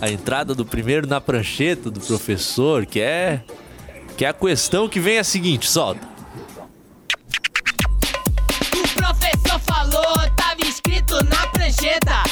[0.00, 3.42] a entrada do primeiro na prancheta do professor, que é
[4.16, 6.06] que é a questão que vem a seguinte, solta.
[8.72, 12.22] O professor falou, tava escrito na prancheta.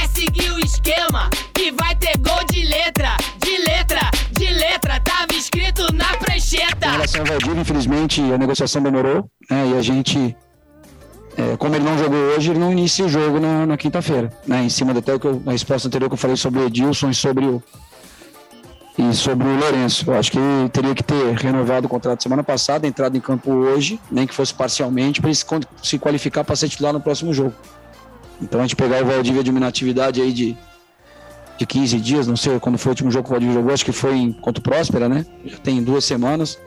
[0.00, 5.00] É seguir o esquema que vai ter gol de letra, de letra, de letra.
[5.00, 6.86] Tava escrito na prancheta.
[6.86, 9.70] Em relação ao Valdir, infelizmente a negociação demorou, né?
[9.70, 10.36] E a gente,
[11.36, 14.64] é, como ele não jogou hoje, ele não inicia o jogo na, na quinta-feira, né?
[14.64, 17.44] Em cima até que na resposta anterior que eu falei sobre o Edilson e sobre
[17.44, 17.62] o
[18.96, 20.08] e sobre o Lourenço.
[20.08, 23.50] Eu acho que ele teria que ter renovado o contrato semana passada, entrado em campo
[23.50, 25.38] hoje, nem que fosse parcialmente, para ele
[25.82, 27.54] se, qualificar para ser titular no próximo jogo.
[28.40, 30.56] Então a gente pegar o Valdívia de uma inatividade aí de,
[31.58, 33.84] de 15 dias, não sei quando foi o último jogo que o Valdívia jogou, acho
[33.84, 35.26] que foi em contra o Próspera, né?
[35.44, 36.58] Já tem duas semanas.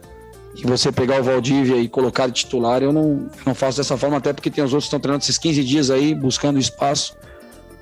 [0.57, 4.33] E você pegar o Valdívia e colocar titular, eu não, não faço dessa forma, até
[4.33, 7.15] porque tem os outros que estão treinando esses 15 dias aí, buscando espaço.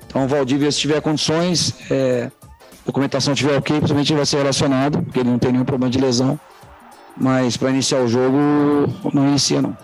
[0.06, 2.30] Então o Valdívia, se tiver condições, é,
[2.84, 6.38] documentação tiver ok, principalmente vai ser relacionado, porque ele não tem nenhum problema de lesão.
[7.16, 8.36] Mas para iniciar o jogo,
[9.12, 9.76] não inicia não.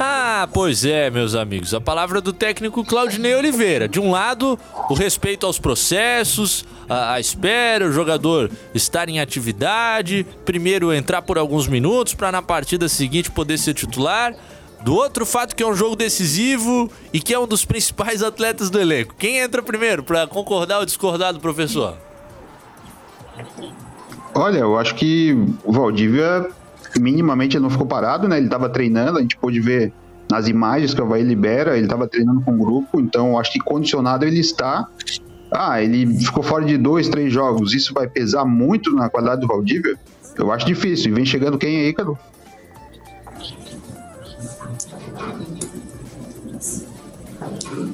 [0.00, 1.74] Ah, pois é, meus amigos.
[1.74, 3.88] A palavra do técnico Claudinei Oliveira.
[3.88, 4.56] De um lado,
[4.88, 11.36] o respeito aos processos, a, a espera, o jogador estar em atividade, primeiro entrar por
[11.36, 14.34] alguns minutos para na partida seguinte poder ser titular.
[14.84, 18.70] Do outro fato que é um jogo decisivo e que é um dos principais atletas
[18.70, 19.16] do elenco.
[19.18, 21.96] Quem entra primeiro para concordar ou discordar do professor?
[24.32, 26.48] Olha, eu acho que o Valdívia
[26.98, 28.36] minimamente ele não ficou parado, né?
[28.36, 29.92] Ele estava treinando, a gente pôde ver
[30.30, 33.58] nas imagens que o Havaí libera, ele estava treinando com o grupo, então acho que
[33.58, 34.86] condicionado ele está.
[35.50, 37.72] Ah, ele ficou fora de dois, três jogos.
[37.72, 39.96] Isso vai pesar muito na qualidade do Valdívia?
[40.36, 41.10] Eu acho difícil.
[41.10, 42.18] E vem chegando quem aí, Cadu?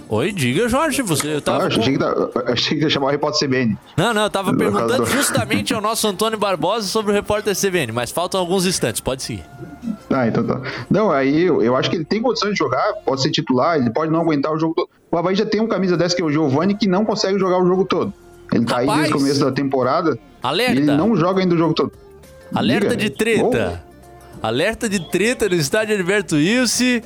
[0.08, 1.64] Oi, diga, Jorge, você tava.
[1.64, 2.04] Ah, achei, que,
[2.46, 3.78] achei que ia chamar o repórter CBN.
[3.96, 8.10] Não, não, eu tava perguntando justamente ao nosso Antônio Barbosa sobre o repórter CBN, mas
[8.10, 9.44] faltam alguns instantes, pode seguir.
[10.10, 10.60] Ah, então tá.
[10.90, 13.90] Não, aí eu, eu acho que ele tem condições de jogar, pode ser titular, ele
[13.90, 14.88] pode não aguentar o jogo todo.
[15.10, 17.58] O Havaí já tem um camisa dessa que é o Giovanni que não consegue jogar
[17.62, 18.12] o jogo todo.
[18.52, 20.18] Ele tá Rapaz, aí desde o começo da temporada.
[20.42, 20.72] Alerta.
[20.72, 21.92] Ele não joga ainda o jogo todo.
[22.54, 23.10] Alerta Diga.
[23.10, 23.82] de treta.
[23.82, 24.46] Oh.
[24.46, 27.02] Alerta de treta no estádio Alberto Ilse.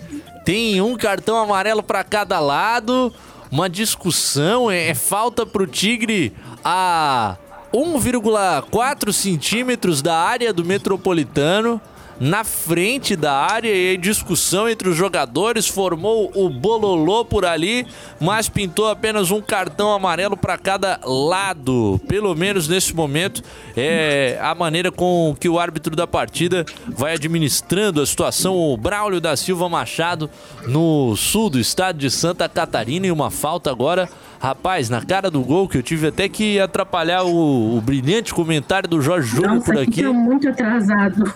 [0.49, 3.13] Tem um cartão amarelo para cada lado.
[3.53, 4.71] Uma discussão.
[4.71, 6.33] É, é falta pro Tigre
[6.65, 7.37] a
[7.71, 11.79] 1,4 centímetros da área do metropolitano
[12.21, 17.87] na frente da área e discussão entre os jogadores formou o bololô por ali,
[18.21, 22.01] mas pintou apenas um cartão amarelo para cada lado.
[22.09, 23.43] Pelo menos nesse momento
[23.77, 28.57] é a maneira com que o árbitro da partida vai administrando a situação.
[28.57, 30.29] O Braulio da Silva Machado
[30.67, 34.09] no sul do estado de Santa Catarina e uma falta agora
[34.41, 38.89] Rapaz, na cara do gol, que eu tive até que atrapalhar o, o brilhante comentário
[38.89, 40.05] do Jorge Júnior por aqui.
[40.07, 41.35] Muito atrasado.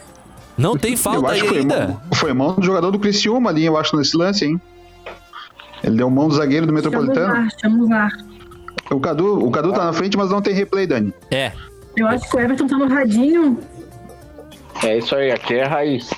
[0.56, 1.86] Não tem falta aí foi ainda.
[1.86, 4.60] Mão, foi mão do jogador do Criciúma ali, eu acho, nesse lance, hein?
[5.82, 7.48] Ele deu mão do zagueiro do Metropolitano.
[7.60, 8.10] Chama o VAR,
[8.90, 11.12] O Cadu, o Cadu tá na frente, mas não tem replay, Dani.
[11.30, 11.52] É.
[11.96, 13.58] Eu acho que o Everton tá no radinho.
[14.82, 16.10] É isso aí, aqui é a raiz.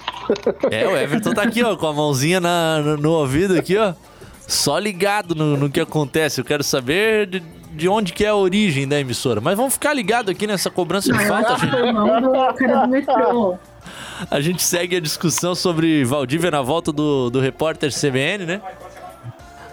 [0.71, 3.95] É, o Everton tá aqui, ó, com a mãozinha na, no, no ouvido aqui, ó.
[4.47, 6.41] Só ligado no, no que acontece.
[6.41, 7.43] Eu quero saber de,
[7.73, 9.41] de onde que é a origem da emissora.
[9.41, 11.71] Mas vamos ficar ligado aqui nessa cobrança de falta, gente.
[11.71, 13.59] do cara do metrô.
[14.31, 18.63] A gente segue a discussão sobre Valdívia na volta do, do repórter CBN, né?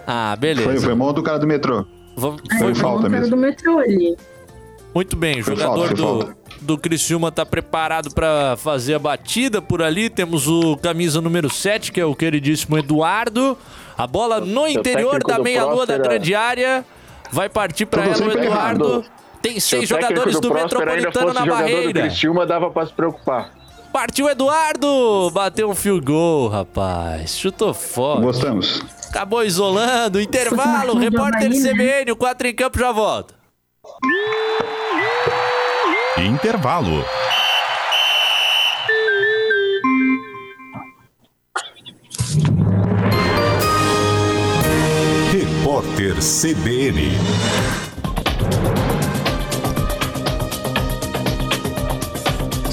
[0.06, 0.68] Ah, beleza.
[0.68, 1.86] Foi, foi mão do cara do metrô.
[2.16, 3.30] Foi, foi falta mesmo.
[3.30, 4.16] do metrô ali.
[4.94, 9.80] Muito bem, o jogador falta, do, do Criciúma está preparado para fazer a batida por
[9.80, 10.10] ali.
[10.10, 13.56] Temos o camisa número 7, que é o queridíssimo Eduardo.
[13.96, 16.84] A bola no interior da meia-lua da grande área.
[17.30, 18.84] Vai partir para ela o Eduardo.
[18.84, 19.04] Errado.
[19.40, 21.92] Tem seis jogadores do, do Metropolitano na barreira.
[21.92, 23.50] Do Criciúma dava para se preocupar.
[23.92, 25.30] Partiu Eduardo!
[25.30, 27.36] Bateu um fio gol, rapaz.
[27.36, 28.20] Chutou fora.
[28.22, 28.82] Gostamos.
[29.08, 30.18] Acabou isolando.
[30.18, 30.98] Intervalo.
[30.98, 33.34] Repórter CBN, o 4 em campo já volta.
[36.16, 37.04] Intervalo.
[45.30, 47.12] Repórter CBN.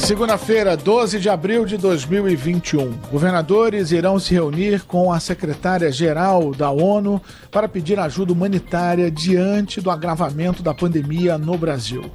[0.10, 2.94] Segunda-feira, 12 de abril de 2021.
[3.12, 9.92] Governadores irão se reunir com a secretária-geral da ONU para pedir ajuda humanitária diante do
[9.92, 12.12] agravamento da pandemia no Brasil.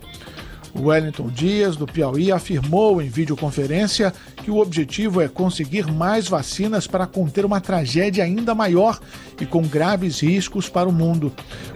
[0.77, 7.07] Wellington Dias, do Piauí, afirmou em videoconferência que o objetivo é conseguir mais vacinas para
[7.07, 8.99] conter uma tragédia ainda maior
[9.41, 11.33] e com graves riscos para o mundo.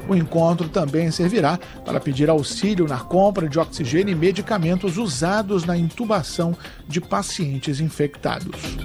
[0.08, 5.76] O encontro também servirá para pedir auxílio na compra de oxigênio e medicamentos usados na
[5.76, 6.56] intubação
[6.87, 8.78] de pacientes infectados.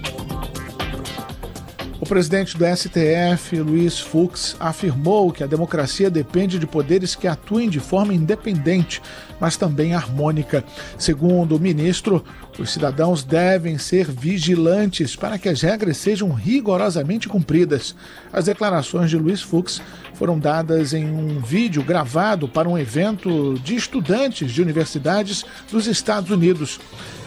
[2.04, 7.70] O presidente do STF, Luiz Fux, afirmou que a democracia depende de poderes que atuem
[7.70, 9.02] de forma independente,
[9.40, 10.64] mas também harmônica.
[10.98, 12.24] Segundo o ministro,
[12.58, 17.96] os cidadãos devem ser vigilantes para que as regras sejam rigorosamente cumpridas.
[18.32, 19.82] As declarações de Luiz Fux
[20.14, 26.30] foram dadas em um vídeo gravado para um evento de estudantes de universidades dos Estados
[26.30, 26.80] Unidos.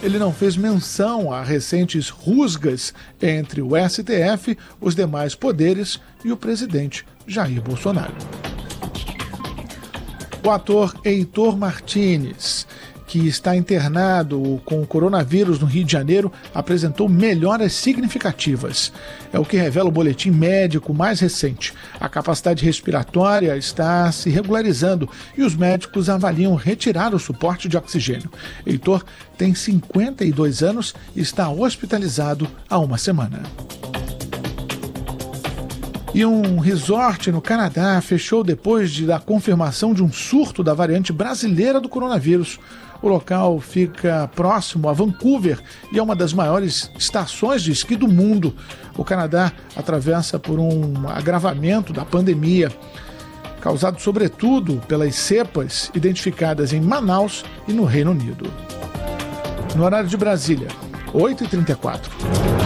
[0.03, 6.37] Ele não fez menção a recentes rusgas entre o STF, os demais poderes e o
[6.37, 8.15] presidente Jair Bolsonaro.
[10.47, 12.69] O ator Heitor Martinez
[13.07, 18.93] que está internado com o coronavírus no Rio de Janeiro, apresentou melhoras significativas.
[19.33, 21.73] É o que revela o boletim médico mais recente.
[22.01, 28.31] A capacidade respiratória está se regularizando e os médicos avaliam retirar o suporte de oxigênio.
[28.67, 29.05] Heitor
[29.39, 33.43] tem 52 anos e está hospitalizado há uma semana.
[36.17, 41.13] E um resort no Canadá fechou depois de, da confirmação de um surto da variante
[41.13, 42.59] brasileira do coronavírus.
[43.03, 45.61] O local fica próximo a Vancouver
[45.93, 48.55] e é uma das maiores estações de esqui do mundo.
[48.97, 52.73] O Canadá atravessa por um agravamento da pandemia,
[53.61, 58.51] causado sobretudo pelas cepas identificadas em Manaus e no Reino Unido.
[59.75, 60.69] No horário de Brasília,
[61.13, 62.66] 8h34.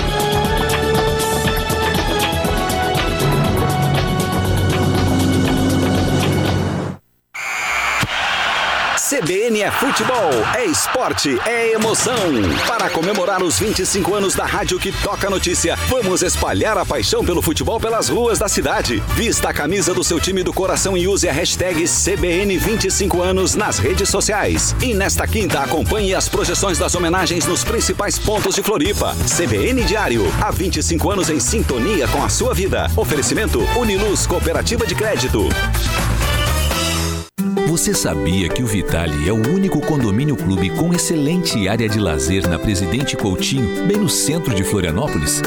[9.21, 12.15] CBN é futebol, é esporte, é emoção.
[12.67, 17.39] Para comemorar os 25 anos da rádio que toca notícia, vamos espalhar a paixão pelo
[17.39, 18.97] futebol pelas ruas da cidade.
[19.09, 23.77] Vista a camisa do seu time do coração e use a hashtag CBN25 anos nas
[23.77, 24.75] redes sociais.
[24.81, 29.15] E nesta quinta, acompanhe as projeções das homenagens nos principais pontos de Floripa.
[29.37, 32.89] CBN Diário, há 25 anos em sintonia com a sua vida.
[32.97, 35.47] Oferecimento Uniluz Cooperativa de Crédito.
[37.81, 42.47] Você sabia que o Vitale é o único condomínio clube com excelente área de lazer
[42.47, 45.41] na Presidente Coutinho, bem no centro de Florianópolis?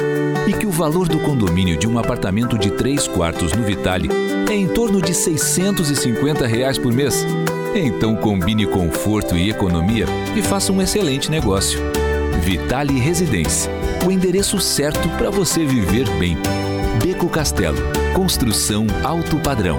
[0.44, 4.08] E que o valor do condomínio de um apartamento de 3 quartos no Vitale
[4.50, 7.24] é em torno de 650 reais por mês?
[7.72, 11.78] Então combine conforto e economia e faça um excelente negócio.
[12.42, 13.70] Vitale Residência,
[14.04, 16.36] o endereço certo para você viver bem.
[17.00, 17.78] Beco Castelo,
[18.12, 19.78] construção alto padrão.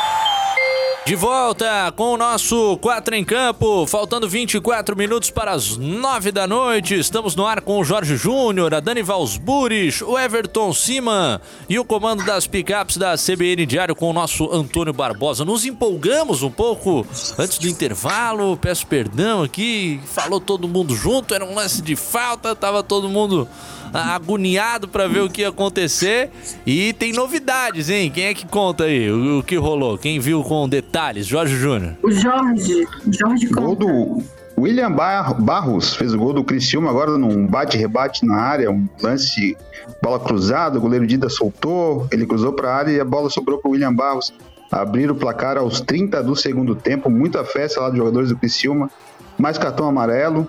[1.03, 6.45] De volta com o nosso 4 em campo, faltando 24 minutos para as 9 da
[6.45, 6.93] noite.
[6.93, 11.83] Estamos no ar com o Jorge Júnior, a Dani Valsburis, o Everton Siman e o
[11.83, 15.43] comando das picapes da CBN Diário com o nosso Antônio Barbosa.
[15.43, 21.43] Nos empolgamos um pouco antes do intervalo, peço perdão aqui, falou todo mundo junto, era
[21.43, 23.49] um lance de falta, tava todo mundo
[23.91, 26.29] agoniado para ver o que ia acontecer.
[26.65, 28.09] E tem novidades, hein?
[28.11, 29.97] Quem é que conta aí o, o que rolou?
[29.97, 30.90] Quem viu com detalhes?
[31.23, 31.95] Jorge Júnior.
[32.03, 32.87] O Jorge.
[33.09, 34.23] Jorge Gol do
[34.57, 39.57] William Barros fez o gol do Criciúma agora num bate-rebate na área, um lance
[40.03, 43.57] bola cruzada, o goleiro Dida soltou, ele cruzou para a área e a bola sobrou
[43.57, 44.33] para o William Barros
[44.71, 48.89] abrir o placar aos 30 do segundo tempo, muita festa lá dos jogadores do Criciúma,
[49.37, 50.47] mais cartão amarelo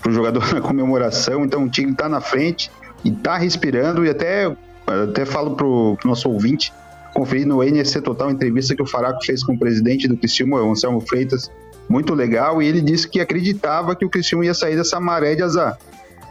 [0.00, 2.70] para o jogador na comemoração, então o time está na frente,
[3.04, 4.54] e tá respirando e até,
[4.86, 6.72] até falo pro, pro nosso ouvinte
[7.14, 10.70] conferir no NSC Total entrevista que o Faraco fez com o presidente do Criciúma, o
[10.70, 11.50] Anselmo Freitas,
[11.88, 15.42] muito legal, e ele disse que acreditava que o Criciúma ia sair dessa maré de
[15.42, 15.76] azar.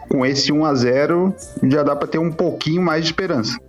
[0.08, 3.60] Com esse 1 a 0 já dá para ter um pouquinho mais de esperança.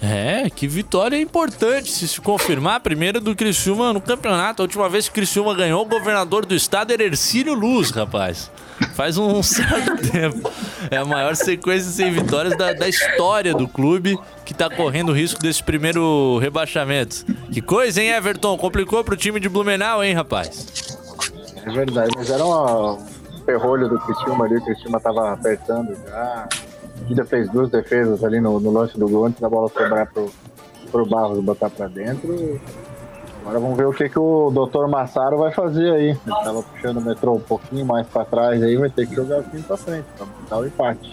[0.00, 4.62] É, que vitória importante se se confirmar primeira do Criciúma no campeonato.
[4.62, 8.50] A última vez que o Criciúma ganhou, o governador do estado era Ercílio Luz, rapaz.
[8.94, 10.50] Faz um certo tempo.
[10.90, 15.14] É a maior sequência sem vitórias da, da história do clube que tá correndo o
[15.14, 17.24] risco desse primeiro rebaixamento.
[17.52, 18.56] Que coisa, hein, Everton?
[18.56, 20.66] Complicou pro time de Blumenau, hein, rapaz?
[21.56, 22.98] É verdade, mas era um
[23.44, 26.48] ferrolho do Criciúma ali, o Criciúma tava apertando já.
[27.06, 30.30] Dida fez duas defesas ali no, no lance do gol antes da bola sobrar pro,
[30.90, 32.60] pro Barros botar pra dentro.
[33.40, 34.88] Agora vamos ver o que, que o Dr.
[34.88, 36.08] Massaro vai fazer aí.
[36.10, 39.38] Ele tava puxando o metrô um pouquinho mais pra trás aí, vai ter que jogar
[39.38, 41.10] o time pra frente, pra dar o empate.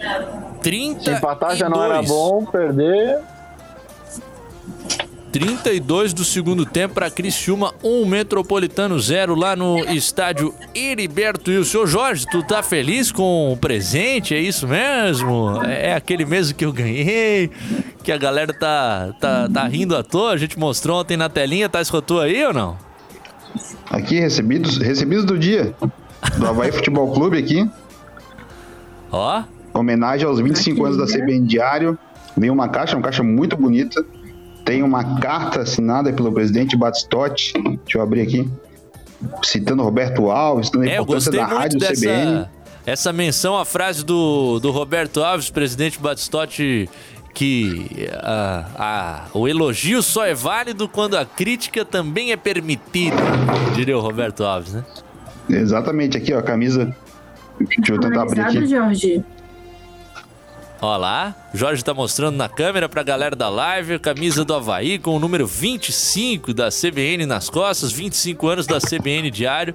[0.60, 3.20] 30 Se empatar já não era bom, perder.
[5.38, 11.58] 32 do segundo tempo para Criciúma, 1 um Metropolitano 0 lá no estádio Heriberto E
[11.58, 14.34] o Seu Jorge, tu tá feliz com o presente?
[14.34, 15.62] É isso mesmo?
[15.62, 17.50] É aquele mesmo que eu ganhei?
[18.02, 20.32] Que a galera tá, tá, tá rindo à toa?
[20.32, 22.78] A gente mostrou ontem na telinha, tá escutou aí ou não?
[23.90, 25.74] Aqui, recebidos, recebidos do dia.
[26.38, 27.68] Do Havaí Futebol Clube aqui.
[29.12, 29.42] Ó.
[29.74, 31.98] Homenagem aos 25 anos da CBN Diário.
[32.34, 34.02] Veio uma caixa, uma caixa muito bonita.
[34.66, 37.54] Tem uma carta assinada pelo presidente Batistotti.
[37.54, 38.50] Deixa eu abrir aqui.
[39.42, 42.34] Citando Roberto Alves, citando a É, eu importância gostei da muito rádio CBN.
[42.34, 42.50] dessa
[42.86, 46.88] essa menção à frase do, do Roberto Alves, presidente Batistotti,
[47.34, 53.16] que ah, ah, o elogio só é válido quando a crítica também é permitida,
[53.74, 54.84] diria o Roberto Alves, né?
[55.50, 56.94] Exatamente, aqui ó, a camisa.
[57.58, 58.66] Deixa eu tentar abrir aqui.
[58.66, 59.24] Jorge.
[60.80, 64.98] Ó lá, Jorge tá mostrando na câmera pra galera da live a camisa do Havaí
[64.98, 69.74] com o número 25 da CBN nas costas, 25 anos da CBN Diário.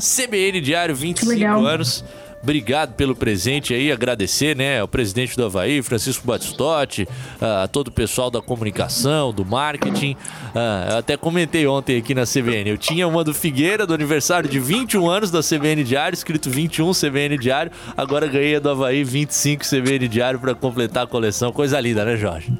[0.00, 1.66] CBN Diário, 25 legal.
[1.66, 2.02] anos.
[2.42, 7.06] Obrigado pelo presente aí, agradecer, né, ao presidente do Havaí, Francisco Batistotti,
[7.38, 10.16] a todo o pessoal da comunicação, do marketing.
[10.54, 12.70] Ah, eu até comentei ontem aqui na CBN.
[12.70, 16.92] Eu tinha uma do Figueira, do aniversário de 21 anos da CBN Diário, escrito 21
[16.92, 17.70] CBN Diário.
[17.94, 21.52] Agora ganhei a do Havaí 25 CBN Diário para completar a coleção.
[21.52, 22.50] Coisa linda, né, Jorge?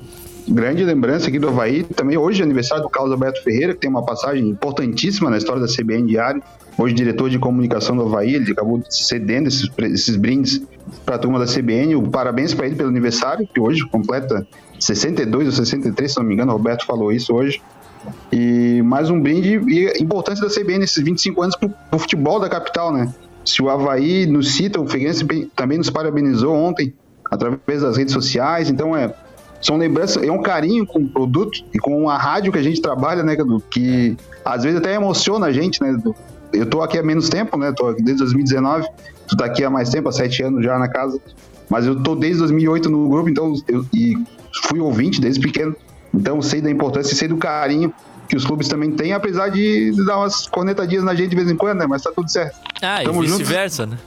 [0.47, 1.85] Grande lembrança aqui do Havaí.
[1.85, 5.63] Também hoje é aniversário do Carlos Alberto Ferreira, que tem uma passagem importantíssima na história
[5.63, 6.43] da CBN Diário.
[6.81, 10.63] Hoje, diretor de comunicação do Havaí, ele acabou cedendo esses, esses brindes
[11.05, 11.95] para a turma da CBN.
[11.97, 14.47] O parabéns para ele pelo aniversário, que hoje completa
[14.79, 16.53] 62 ou 63, se não me engano.
[16.53, 17.61] O Roberto falou isso hoje.
[18.33, 22.41] E mais um brinde e a importância da CBN nesses 25 anos para o futebol
[22.41, 23.13] da capital, né?
[23.45, 26.95] Se o Havaí nos cita, o Figueirense também nos parabenizou ontem
[27.31, 28.71] através das redes sociais.
[28.71, 29.15] Então é
[29.61, 32.81] são lembranças, é um carinho com o produto e com a rádio que a gente
[32.81, 33.37] trabalha, né?
[33.71, 35.95] Que às vezes até emociona a gente, né?
[36.53, 37.73] Eu tô aqui há menos tempo, né?
[37.73, 38.87] Tô aqui desde 2019.
[39.29, 41.21] Tu tá aqui há mais tempo, há sete anos já na casa.
[41.69, 44.17] Mas eu tô desde 2008 no grupo, então eu e
[44.67, 45.75] fui ouvinte desde pequeno.
[46.13, 47.93] Então sei da importância e sei do carinho
[48.29, 51.57] que os clubes também têm, apesar de dar umas cornetadinhas na gente de vez em
[51.57, 51.87] quando, né?
[51.89, 52.57] Mas tá tudo certo.
[52.81, 53.99] Ah, Tamo e vice-versa, né?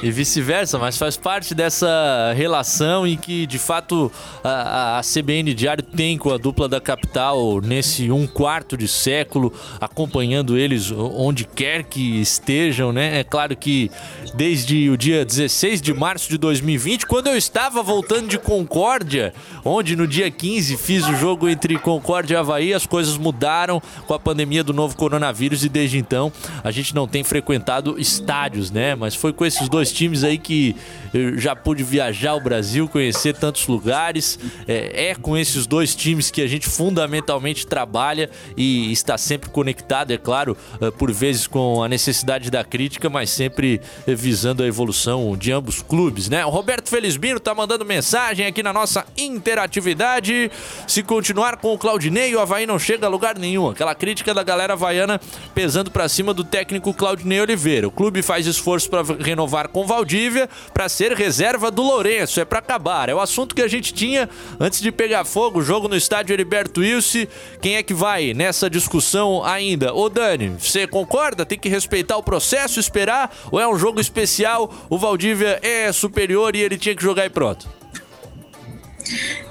[0.00, 4.12] E vice-versa, mas faz parte dessa relação em que, de fato,
[4.44, 9.52] a, a CBN Diário tem com a dupla da capital nesse um quarto de século,
[9.80, 13.18] acompanhando eles onde quer que estejam, né?
[13.18, 13.90] É claro que
[14.34, 19.34] desde o dia 16 de março de 2020, quando eu estava voltando de Concórdia,
[19.64, 24.14] onde no dia 15 fiz o jogo entre Concórdia e Havaí, as coisas mudaram com
[24.14, 26.32] a pandemia do novo coronavírus e desde então
[26.62, 28.94] a gente não tem frequentado estádios, né?
[28.94, 30.76] Mas foi com esses dois times aí que
[31.12, 34.38] eu já pude viajar o Brasil, conhecer tantos lugares.
[34.66, 40.12] É, é com esses dois times que a gente fundamentalmente trabalha e está sempre conectado,
[40.12, 45.36] é claro, eh, por vezes com a necessidade da crítica, mas sempre visando a evolução
[45.36, 46.44] de ambos clubes, né?
[46.44, 50.50] O Roberto Felizmino tá mandando mensagem aqui na nossa interatividade.
[50.86, 53.68] Se continuar com o Claudinei, o Havaí não chega a lugar nenhum.
[53.68, 55.20] Aquela crítica da galera havaiana
[55.54, 57.88] pesando pra cima do técnico Claudinei Oliveira.
[57.88, 62.40] O clube faz esforço pra renovar com Valdívia pra ser reserva do Lourenço.
[62.40, 63.08] É pra acabar.
[63.08, 65.60] É o assunto que a gente tinha antes de pegar fogo.
[65.60, 67.26] O jogo no estádio Heriberto Wilson.
[67.62, 69.94] Quem é que vai nessa discussão ainda?
[69.94, 71.46] Ô Dani, você concorda?
[71.46, 73.32] Tem que respeitar o processo, esperar?
[73.52, 74.68] Ou é um jogo especial?
[74.90, 77.77] O Valdívia é superior e ele tinha que jogar e pronto.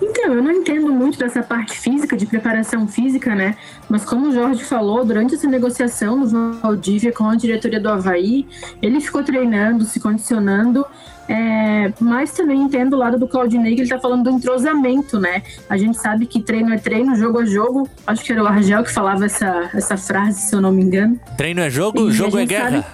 [0.02, 3.56] Então, eu não entendo muito dessa parte física, de preparação física, né?
[3.90, 8.48] Mas como o Jorge falou, durante essa negociação no Valdívia com a diretoria do Havaí,
[8.82, 10.86] ele ficou treinando, se condicionando.
[11.30, 15.44] É, mas também entendo o lado do Claudinei, que ele tá falando do entrosamento, né?
[15.70, 17.90] A gente sabe que treino é treino, jogo é jogo.
[18.06, 21.20] Acho que era o Argel que falava essa, essa frase, se eu não me engano.
[21.36, 22.86] Treino é jogo, E jogo é guerra.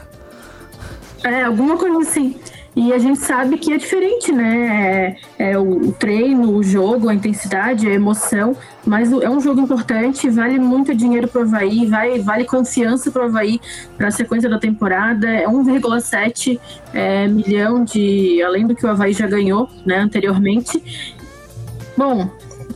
[1.23, 2.35] É, alguma coisa assim.
[2.75, 5.17] E a gente sabe que é diferente, né?
[5.37, 8.55] É, é o, o treino, o jogo, a intensidade, a emoção.
[8.85, 13.25] Mas o- é um jogo importante, vale muito dinheiro pro Havaí, vai, vale confiança pro
[13.25, 13.61] Havaí
[13.95, 15.27] para a sequência da temporada.
[15.29, 16.59] É 1,7
[16.93, 18.41] é, milhão de.
[18.41, 20.81] além do que o Havaí já ganhou né, anteriormente.
[21.95, 22.27] Bom,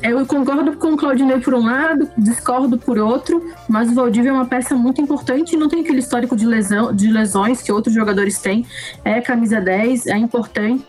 [0.01, 4.33] eu concordo com o Claudinei por um lado, discordo por outro, mas o Valdívia é
[4.33, 8.39] uma peça muito importante não tem aquele histórico de, lesão, de lesões que outros jogadores
[8.39, 8.65] têm.
[9.03, 10.85] É camisa 10, é importante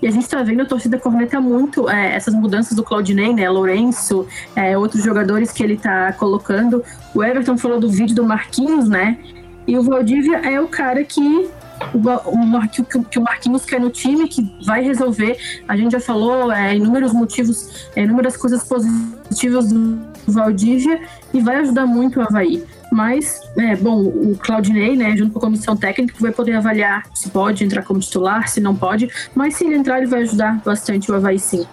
[0.00, 3.48] E a gente está vendo a torcida corneta muito é, essas mudanças do Claudinei, né?
[3.48, 4.26] Lourenço,
[4.56, 6.82] é, outros jogadores que ele está colocando.
[7.14, 9.18] O Everton falou do vídeo do Marquinhos, né?
[9.66, 11.48] E o Valdívia é o cara que
[11.94, 15.36] o, que, que, o Marquinhos quer no time, que vai resolver.
[15.68, 21.00] A gente já falou é, inúmeros motivos, é, inúmeras coisas positivas do Valdívia
[21.32, 22.64] e vai ajudar muito o Havaí.
[22.92, 27.30] Mas, é, bom, o Claudinei, né, junto com a comissão técnica, vai poder avaliar se
[27.30, 29.08] pode entrar como titular, se não pode.
[29.34, 31.66] Mas se ele entrar, ele vai ajudar bastante o Havaí sim.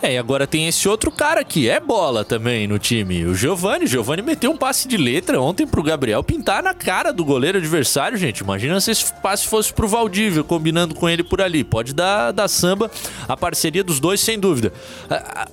[0.00, 3.84] É, e agora tem esse outro cara que é bola também no time, o Giovani.
[3.84, 7.58] O Giovani meteu um passe de letra ontem pro Gabriel pintar na cara do goleiro
[7.58, 8.38] adversário, gente.
[8.38, 11.64] Imagina se esse passe fosse pro Valdívia, combinando com ele por ali.
[11.64, 12.88] Pode dar, dar samba
[13.26, 14.72] a parceria dos dois, sem dúvida.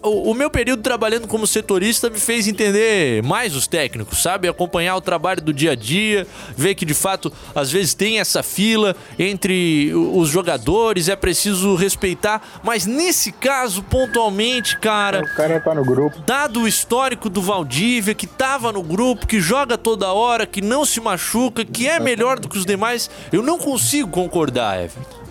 [0.03, 4.47] O, o meu período trabalhando como setorista me fez entender mais os técnicos, sabe?
[4.47, 8.43] Acompanhar o trabalho do dia a dia, ver que de fato às vezes tem essa
[8.43, 15.23] fila entre os jogadores, é preciso respeitar, mas nesse caso, pontualmente realmente, cara.
[15.23, 16.17] O cara tá no grupo.
[16.25, 20.85] Dado o histórico do Valdívia, que tava no grupo, que joga toda hora, que não
[20.85, 25.25] se machuca, que é melhor do que os demais, eu não consigo concordar, Everton.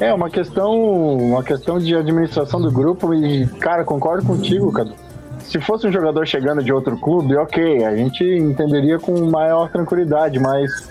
[0.00, 0.72] É uma questão,
[1.18, 4.90] uma questão de administração do grupo e, cara, concordo contigo, cara.
[5.40, 10.38] Se fosse um jogador chegando de outro clube, ok, a gente entenderia com maior tranquilidade,
[10.38, 10.88] mas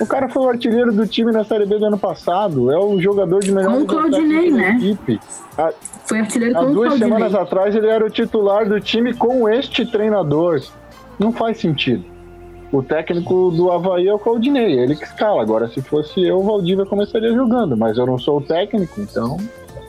[0.00, 2.72] o cara foi o artilheiro do time na Série B do ano passado.
[2.72, 4.76] É o jogador de melhor com o Claudinei, né?
[4.76, 5.20] equipe.
[6.12, 9.84] A, foi artilheiro Há duas semanas atrás ele era o titular do time com este
[9.86, 10.62] treinador.
[11.18, 12.04] Não faz sentido.
[12.72, 15.42] O técnico do Havaí é o Claudinei, ele que escala.
[15.42, 19.36] Agora, se fosse eu, o Valdívia começaria jogando, mas eu não sou o técnico, então.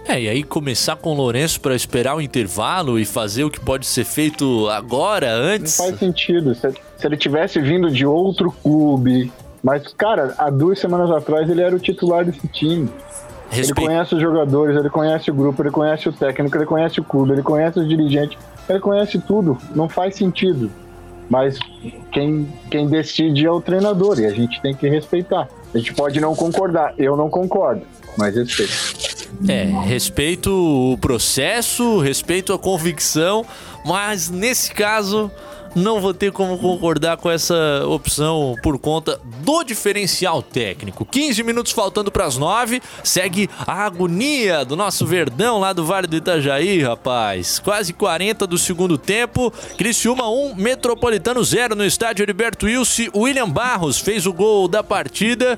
[0.06, 3.60] É, e aí começar com o Lourenço para esperar o intervalo e fazer o que
[3.60, 5.80] pode ser feito agora, antes.
[5.80, 6.54] Não faz sentido.
[6.54, 9.32] Se, se ele tivesse vindo de outro clube,
[9.64, 12.90] mas, cara, há duas semanas atrás ele era o titular desse time.
[13.54, 13.80] Respeito.
[13.80, 17.04] Ele conhece os jogadores, ele conhece o grupo, ele conhece o técnico, ele conhece o
[17.04, 18.38] clube, ele conhece os dirigentes,
[18.68, 19.58] ele conhece tudo.
[19.76, 20.72] Não faz sentido.
[21.30, 21.58] Mas
[22.12, 25.48] quem, quem decide é o treinador e a gente tem que respeitar.
[25.74, 27.82] A gente pode não concordar, eu não concordo,
[28.18, 28.74] mas respeito.
[29.48, 30.52] É, respeito
[30.94, 33.46] o processo, respeito a convicção,
[33.86, 35.32] mas nesse caso
[35.76, 41.06] não vou ter como concordar com essa opção por conta do diferencial técnico.
[41.06, 46.08] 15 minutos faltando para as 9, segue a agonia do nosso Verdão lá do Vale
[46.08, 47.60] do Itajaí, rapaz.
[47.60, 49.52] Quase 40 do segundo tempo.
[49.78, 53.10] Criciúma 1, Metropolitano 0 no estádio Heriberto Wilson.
[53.16, 55.58] William Barros fez o gol da partida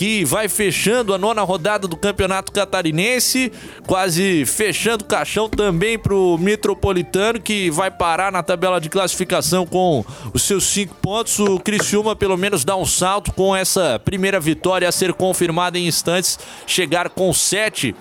[0.00, 3.52] que vai fechando a nona rodada do Campeonato Catarinense,
[3.86, 9.66] quase fechando o caixão também para o Metropolitano, que vai parar na tabela de classificação
[9.66, 11.38] com os seus cinco pontos.
[11.38, 15.86] O Criciúma, pelo menos, dá um salto com essa primeira vitória a ser confirmada em
[15.86, 17.94] instantes, chegar com sete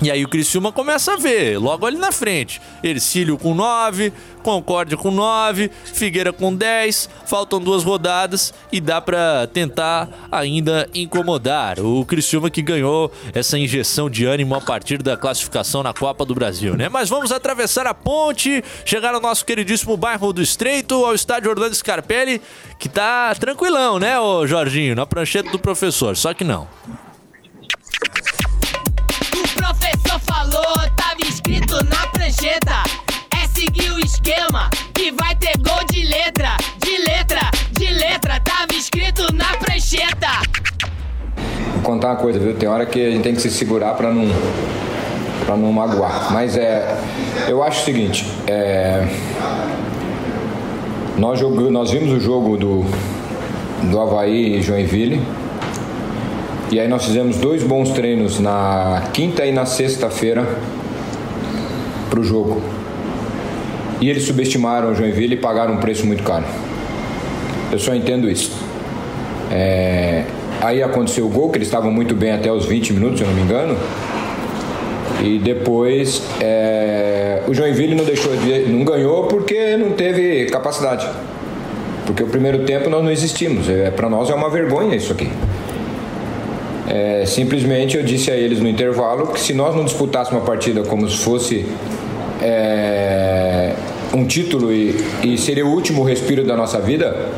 [0.00, 2.60] e aí o Criciúma começa a ver, logo ali na frente.
[2.82, 4.12] Ercílio com 9,
[4.42, 11.78] Concórdia com 9, Figueira com 10, faltam duas rodadas e dá para tentar ainda incomodar.
[11.78, 16.34] O Criciúma que ganhou essa injeção de ânimo a partir da classificação na Copa do
[16.34, 16.88] Brasil, né?
[16.88, 21.74] Mas vamos atravessar a ponte, chegar ao nosso queridíssimo bairro do Estreito, ao estádio Orlando
[21.74, 22.40] Scarpelli,
[22.78, 26.66] que tá tranquilão, né, ô Jorginho, na prancheta do professor, só que não
[30.96, 32.82] tava escrito na prancheta.
[33.40, 38.40] É seguir o esquema que vai ter gol de letra, de letra, de letra.
[38.40, 40.28] Tava escrito na prancheta.
[41.74, 42.54] Vou contar uma coisa, viu?
[42.54, 44.26] Tem hora que a gente tem que se segurar para não
[45.44, 46.32] para não magoar.
[46.32, 46.96] Mas é,
[47.48, 49.06] eu acho o seguinte, é,
[51.18, 52.84] nós jogamos, nós vimos o jogo do
[53.90, 55.20] do Havaí e Joinville
[56.72, 60.48] e aí nós fizemos dois bons treinos na quinta e na sexta-feira
[62.08, 62.62] para o jogo.
[64.00, 66.46] E eles subestimaram o Joinville e pagaram um preço muito caro.
[67.70, 68.52] Eu só entendo isso.
[69.50, 70.24] É...
[70.62, 73.28] Aí aconteceu o gol, que eles estavam muito bem até os 20 minutos, se eu
[73.28, 73.76] não me engano.
[75.22, 77.42] E depois é...
[77.46, 78.60] o Joinville não deixou de...
[78.60, 81.06] não ganhou porque não teve capacidade.
[82.06, 83.68] Porque o primeiro tempo nós não existimos.
[83.68, 85.30] É, para nós é uma vergonha isso aqui.
[86.94, 90.82] É, simplesmente eu disse a eles no intervalo que se nós não disputássemos a partida
[90.82, 91.64] como se fosse
[92.42, 93.72] é,
[94.12, 97.30] um título e, e, seria o último respiro da nossa vida,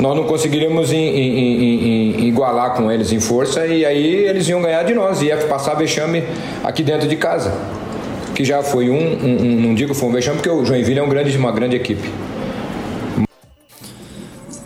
[0.00, 4.60] nós não conseguiríamos in, in, in, igualar com eles em força e aí eles iam
[4.60, 6.22] ganhar de nós, ia passar vexame
[6.62, 7.54] aqui dentro de casa.
[8.34, 11.02] Que já foi um, um, um não digo foi um vexame, porque o Joinville é
[11.02, 12.06] um grande, uma grande equipe.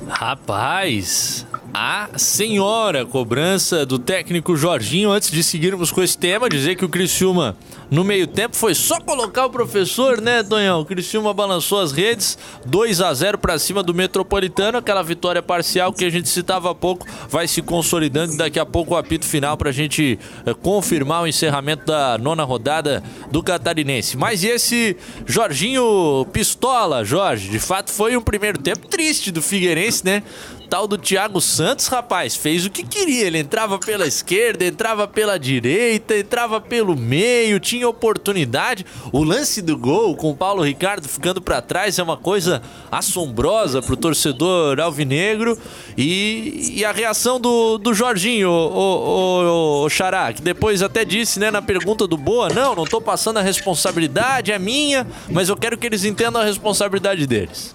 [0.09, 1.47] Rapaz,
[1.79, 5.11] a senhora cobrança do técnico Jorginho.
[5.11, 7.55] Antes de seguirmos com esse tema, dizer que o Criciúma,
[7.91, 10.81] no meio tempo, foi só colocar o professor, né, Tonhão?
[10.81, 14.79] O Criciúma balançou as redes, 2 a 0 para cima do Metropolitano.
[14.79, 18.95] Aquela vitória parcial que a gente citava há pouco vai se consolidando daqui a pouco
[18.95, 24.17] o apito final para a gente eh, confirmar o encerramento da nona rodada do Catarinense.
[24.17, 27.49] Mas e esse Jorginho pistola, Jorge?
[27.49, 30.23] De fato, foi um primeiro tempo triste do Figueirense, né?
[30.67, 33.27] tal do Thiago Santos, rapaz, fez o que queria.
[33.27, 38.85] Ele entrava pela esquerda, entrava pela direita, entrava pelo meio, tinha oportunidade.
[39.13, 43.83] O lance do gol com o Paulo Ricardo ficando para trás é uma coisa assombrosa
[43.83, 45.59] pro torcedor alvinegro.
[45.97, 51.05] E, e a reação do, do Jorginho, o, o, o, o Xará, que depois até
[51.05, 55.49] disse, né, na pergunta do Boa: não, não tô passando a responsabilidade, é minha, mas
[55.49, 57.75] eu quero que eles entendam a responsabilidade deles.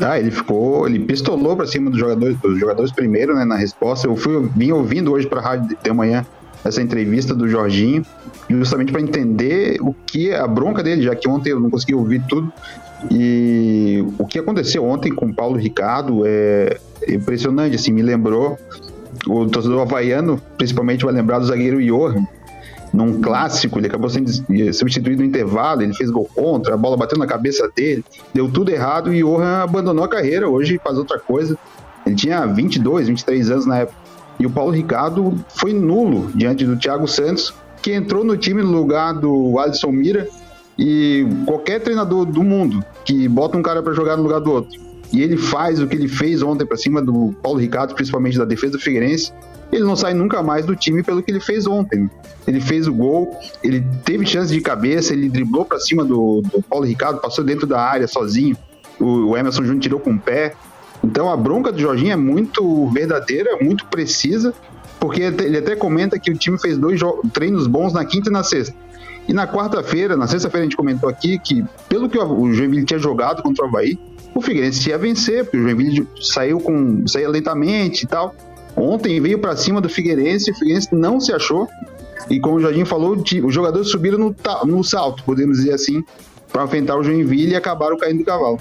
[0.00, 4.06] Ah, ele ficou, ele pistolou para cima dos jogadores, dos jogadores primeiro, né, na resposta.
[4.06, 6.26] Eu fui vim ouvindo hoje para a rádio de manhã
[6.64, 8.04] essa entrevista do Jorginho,
[8.48, 12.22] justamente para entender o que a bronca dele, já que ontem eu não consegui ouvir
[12.28, 12.52] tudo.
[13.10, 18.56] E o que aconteceu ontem com o Paulo Ricardo é impressionante, assim, me lembrou
[19.26, 22.24] o torcedor havaiano, principalmente vai lembrar do zagueiro Johan,
[22.92, 24.30] num clássico, ele acabou sendo
[24.74, 28.04] substituído no intervalo, ele fez gol contra, a bola bateu na cabeça dele,
[28.34, 31.58] deu tudo errado e Johan abandonou a carreira, hoje faz outra coisa.
[32.04, 34.01] Ele tinha 22, 23 anos na época.
[34.42, 38.72] E o Paulo Ricardo foi nulo diante do Thiago Santos, que entrou no time no
[38.72, 40.28] lugar do Alisson Mira
[40.76, 44.80] e qualquer treinador do mundo que bota um cara para jogar no lugar do outro
[45.12, 48.44] e ele faz o que ele fez ontem para cima do Paulo Ricardo, principalmente da
[48.44, 49.32] defesa do Figueirense,
[49.70, 52.10] ele não sai nunca mais do time pelo que ele fez ontem.
[52.46, 56.62] Ele fez o gol, ele teve chance de cabeça, ele driblou para cima do, do,
[56.62, 58.56] Paulo Ricardo, passou dentro da área sozinho.
[58.98, 60.54] O, o Emerson Júnior tirou com o pé.
[61.04, 64.54] Então a bronca do Jorginho é muito verdadeira, muito precisa,
[65.00, 67.00] porque ele até comenta que o time fez dois
[67.32, 68.74] treinos bons na quinta e na sexta.
[69.28, 72.98] E na quarta-feira, na sexta-feira a gente comentou aqui que, pelo que o Joinville tinha
[72.98, 73.98] jogado contra o Havaí,
[74.34, 78.34] o Figueirense ia vencer, porque o Joinville saiu com saía lentamente e tal.
[78.74, 81.68] Ontem veio para cima do Figueirense, o Figueirense não se achou.
[82.30, 86.02] E como o Jardim falou, os jogadores subiram no, no salto, podemos dizer assim,
[86.52, 88.60] para enfrentar o Joinville e acabaram caindo do cavalo.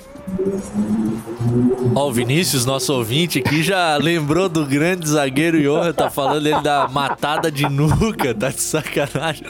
[1.93, 6.61] Ó, o Vinícius, nosso ouvinte aqui, já lembrou do grande zagueiro Johan, tá falando ele
[6.61, 9.47] da matada de nuca, tá de sacanagem.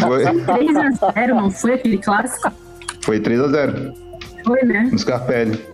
[0.00, 2.52] Foi 3x0, não foi aquele clássico?
[3.00, 3.92] Foi 3x0.
[4.44, 4.88] Foi, né?
[4.90, 5.71] No Scarpelli.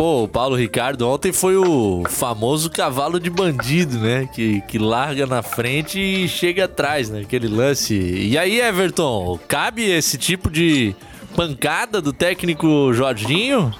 [0.00, 4.26] Pô, o Paulo Ricardo ontem foi o famoso cavalo de bandido, né?
[4.32, 7.20] Que, que larga na frente e chega atrás, né?
[7.20, 7.94] Aquele lance.
[7.94, 10.96] E aí, Everton, cabe esse tipo de
[11.36, 13.74] pancada do técnico Jorginho?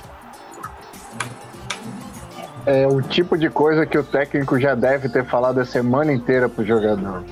[2.66, 6.50] É o tipo de coisa que o técnico já deve ter falado a semana inteira
[6.50, 7.24] pro jogador.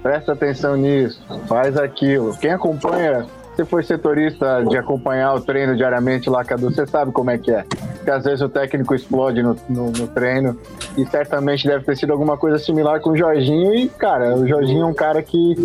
[0.00, 2.36] Presta atenção nisso, faz aquilo.
[2.36, 3.26] Quem acompanha
[3.58, 7.50] você foi setorista de acompanhar o treino diariamente lá, Cadu, você sabe como é que
[7.50, 7.64] é.
[8.04, 10.56] Que às vezes o técnico explode no, no, no, treino
[10.96, 13.74] e certamente deve ter sido alguma coisa similar com o Jorginho.
[13.74, 15.56] E, cara, o Jorginho é um cara que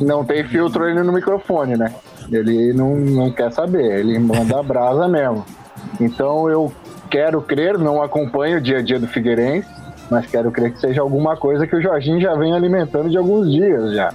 [0.00, 1.94] não tem filtro ele no microfone, né?
[2.32, 5.44] Ele não, não quer saber, ele manda brasa mesmo.
[6.00, 6.72] Então eu
[7.10, 9.68] quero crer, não acompanho o dia a dia do Figueirense,
[10.10, 13.50] mas quero crer que seja alguma coisa que o Jorginho já vem alimentando de alguns
[13.52, 14.10] dias já.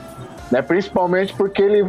[0.52, 0.62] Né?
[0.64, 1.86] Principalmente porque ele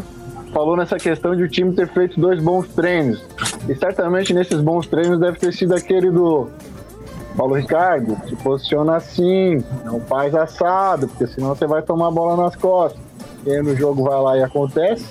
[0.55, 3.21] falou nessa questão de o time ter feito dois bons treinos.
[3.69, 6.49] E certamente nesses bons treinos deve ter sido aquele do
[7.37, 12.45] Paulo Ricardo, se posiciona assim, não faz assado, porque senão você vai tomar a bola
[12.45, 13.03] nas costas.
[13.45, 15.05] E aí no jogo vai lá e acontece.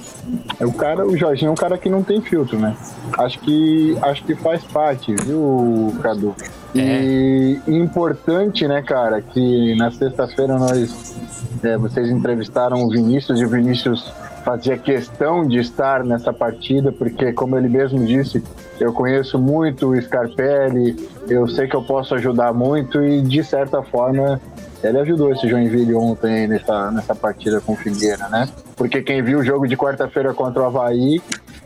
[0.59, 2.75] É o cara, o Jorginho é um cara que não tem filtro, né?
[3.17, 6.33] Acho que acho que faz parte, viu, Cadu?
[6.73, 7.71] E é.
[7.71, 11.15] importante, né, cara, que na sexta-feira nós
[11.61, 14.11] é, vocês entrevistaram o Vinícius e o Vinícius
[14.43, 18.43] fazia questão de estar nessa partida, porque, como ele mesmo disse,
[18.79, 23.81] eu conheço muito o Scarpelli, eu sei que eu posso ajudar muito e, de certa
[23.81, 24.39] forma,
[24.83, 28.49] ele ajudou esse Joinville ontem nessa, nessa partida com o Figueira, né?
[28.75, 31.21] Porque quem viu o jogo de quarta-feira contra o Havaí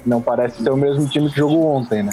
[0.06, 2.12] não parece ser o mesmo time que jogou ontem, né?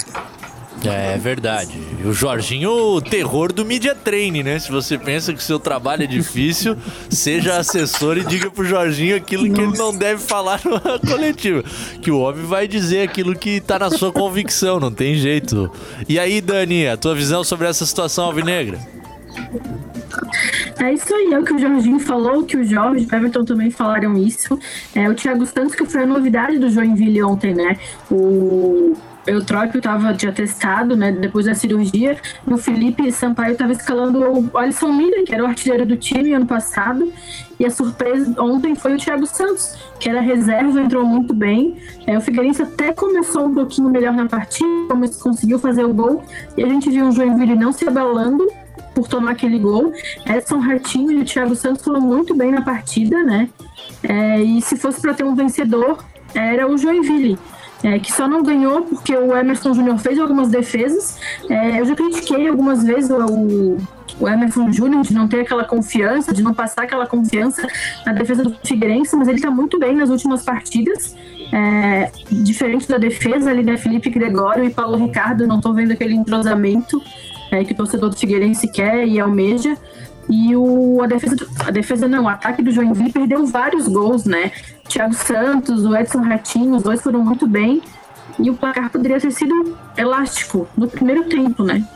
[0.91, 1.79] É verdade.
[2.05, 4.59] O Jorginho, o terror do media training, né?
[4.59, 6.77] Se você pensa que seu trabalho é difícil,
[7.09, 11.63] seja assessor e diga pro Jorginho aquilo que ele não deve falar na coletiva.
[12.03, 15.71] Que o homem vai dizer aquilo que tá na sua convicção, não tem jeito.
[16.09, 18.79] E aí, Dani, a tua visão sobre essa situação alvinegra?
[20.79, 23.45] É isso aí, é o que o Jorginho falou, que o Jorge e o Everton
[23.45, 24.59] também falaram isso.
[24.95, 27.79] É, o Thiago Santos, que foi a novidade do Joinville ontem, né?
[28.11, 28.95] O
[29.27, 32.17] Eutrópio estava de atestado, né, depois da cirurgia,
[32.47, 36.33] e o Felipe Sampaio estava escalando o Alisson Miller, que era o artilheiro do time
[36.33, 37.13] ano passado,
[37.59, 41.77] e a surpresa ontem foi o Thiago Santos, que era reserva, entrou muito bem.
[42.07, 44.69] É, o Figueirense até começou um pouquinho melhor na partida,
[45.23, 46.23] conseguiu fazer o gol,
[46.57, 48.47] e a gente viu o Joinville não se abalando
[48.95, 49.93] por tomar aquele gol.
[50.27, 53.49] Edson Ratinho e o Thiago Santos foram muito bem na partida, né?
[54.03, 56.05] É, e se fosse para ter um vencedor,
[56.35, 57.39] era o Joinville
[57.85, 61.19] é, que só não ganhou porque o Emerson Júnior fez algumas defesas.
[61.51, 63.77] É, eu já critiquei algumas vezes o,
[64.19, 67.67] o Emerson Júnior de não ter aquela confiança, de não passar aquela confiança
[68.07, 71.15] na defesa do Figueirense, mas ele está muito bem nas últimas partidas.
[71.53, 76.15] É, diferente da defesa ali né, Felipe Gregório e Paulo Ricardo, não estou vendo aquele
[76.15, 77.01] entrosamento
[77.51, 79.77] é, que o torcedor do Figueirense quer e almeja.
[80.29, 84.53] E o, a defesa, a defesa não, o ataque do Joinville perdeu vários gols, né?
[84.89, 87.83] Thiago Santos, o Edson Ratinho, os dois foram muito bem.
[88.39, 91.87] E o placar poderia ter sido elástico no primeiro tempo, né?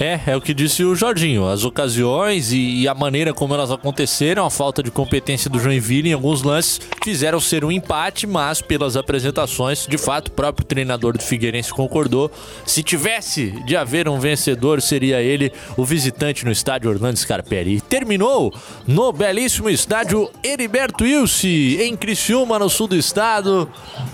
[0.00, 1.46] É, é o que disse o Jorginho.
[1.46, 6.14] As ocasiões e, a maneira como elas aconteceram, a falta de competência do Joinville em
[6.14, 11.22] alguns lances fizeram ser um empate, mas pelas apresentações, de fato, o próprio treinador do
[11.22, 12.30] Figueirense concordou.
[12.64, 17.76] Se tivesse de haver um vencedor, seria ele, o visitante no estádio Orlando Scarpelli.
[17.76, 18.54] E terminou
[18.86, 23.68] no belíssimo estádio Heriberto Wilson, em Criciúma, no sul do estado.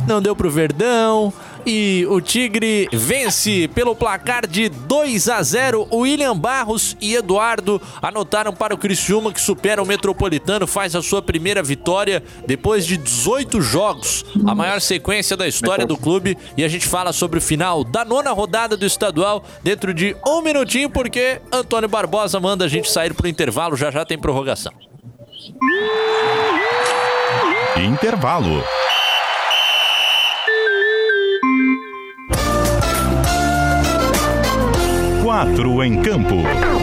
[0.09, 1.33] Não deu pro Verdão
[1.67, 5.89] e o Tigre vence pelo placar de 2 a 0.
[5.93, 11.21] William Barros e Eduardo anotaram para o Criciúma que supera o Metropolitano, faz a sua
[11.21, 16.39] primeira vitória depois de 18 jogos, a maior sequência da história do clube.
[16.57, 20.41] E a gente fala sobre o final da nona rodada do estadual dentro de um
[20.43, 24.73] minutinho, porque Antônio Barbosa manda a gente sair para o intervalo, já já tem prorrogação.
[27.77, 28.63] Intervalo.
[35.37, 36.76] Quatro em campo.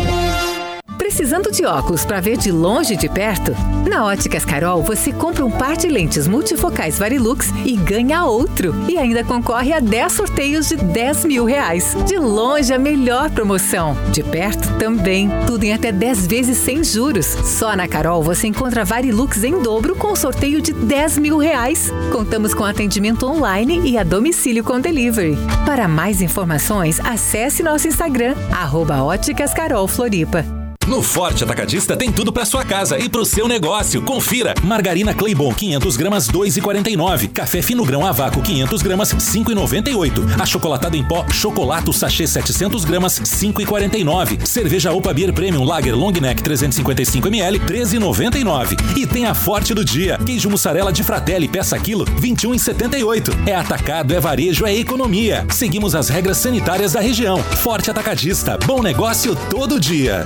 [1.15, 3.55] Precisando de óculos para ver de longe e de perto?
[3.87, 8.73] Na Óticas Carol, você compra um par de lentes multifocais Varilux e ganha outro.
[8.89, 11.95] E ainda concorre a 10 sorteios de 10 mil reais.
[12.07, 13.95] De longe, a melhor promoção.
[14.11, 15.29] De perto, também.
[15.45, 17.27] Tudo em até 10 vezes sem juros.
[17.27, 21.93] Só na Carol você encontra Varilux em dobro com sorteio de 10 mil reais.
[22.11, 25.37] Contamos com atendimento online e a domicílio com delivery.
[25.63, 30.62] Para mais informações, acesse nosso Instagram, arroba Óticas Carol Floripa.
[30.87, 34.01] No Forte Atacadista tem tudo para sua casa e para o seu negócio.
[34.01, 40.97] Confira: margarina Claybon 500 gramas 2,49, café fino grão a vácuo 500 gramas 5,98, achocolatado
[40.97, 47.27] em pó Chocolato sachê 700 gramas 5,49, cerveja Opa Beer Premium Lager Long Neck 355
[47.29, 53.47] ml 13,99 e tem a Forte do dia queijo mussarela de Fratelli peça quilo 21,78.
[53.47, 55.45] É atacado, é varejo, é economia.
[55.49, 57.41] Seguimos as regras sanitárias da região.
[57.41, 60.25] Forte Atacadista, bom negócio todo dia.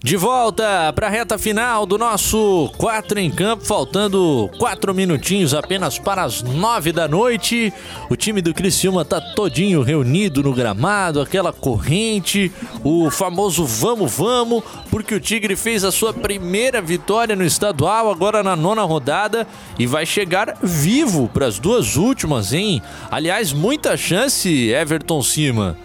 [0.00, 5.98] De volta para a reta final do nosso 4 em campo, faltando 4 minutinhos apenas
[5.98, 7.72] para as 9 da noite.
[8.08, 12.52] O time do Criciúma tá todinho reunido no gramado, aquela corrente,
[12.84, 18.40] o famoso vamos, vamos, porque o Tigre fez a sua primeira vitória no estadual, agora
[18.40, 19.48] na nona rodada,
[19.80, 22.80] e vai chegar vivo para as duas últimas, hein?
[23.10, 25.76] Aliás, muita chance, Everton Cima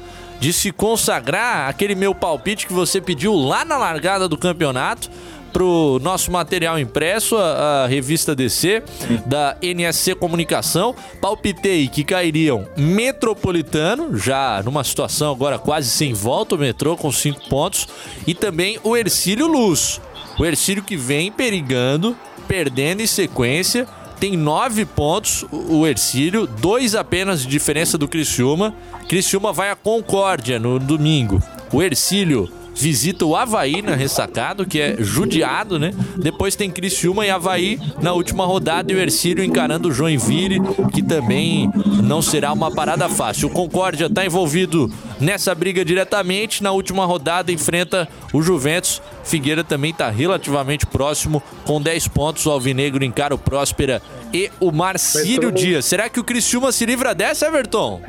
[0.43, 5.09] de se consagrar aquele meu palpite que você pediu lá na largada do campeonato
[5.53, 8.83] pro nosso material impresso, a, a, revista DC
[9.25, 10.93] da NSC Comunicação.
[11.21, 17.47] Palpitei que cairiam Metropolitano, já numa situação agora quase sem volta, o metrô com cinco
[17.47, 17.87] pontos,
[18.27, 20.01] e também o Ercílio Luz.
[20.37, 22.17] O Ercílio que vem perigando,
[22.49, 23.87] perdendo em sequência
[24.19, 28.73] tem nove pontos o Ercílio, dois apenas de diferença do Criciúma.
[29.07, 31.41] Criciúma vai a Concórdia no domingo.
[31.71, 35.93] O Ercílio visita o Havaí na ressacado, que é judiado, né?
[36.17, 40.59] Depois tem Criciúma e Havaí na última rodada e o Ercílio encarando o Joinville,
[40.91, 41.69] que também
[42.03, 43.47] não será uma parada fácil.
[43.47, 46.63] O Concórdia está envolvido nessa briga diretamente.
[46.63, 49.01] Na última rodada enfrenta o Juventus.
[49.23, 52.45] Figueira também está relativamente próximo, com 10 pontos.
[52.45, 54.01] O Alvinegro encara o Próspera
[54.33, 55.85] e o Marcílio Dias.
[55.85, 58.01] Será que o Criciúma se livra dessa, Everton?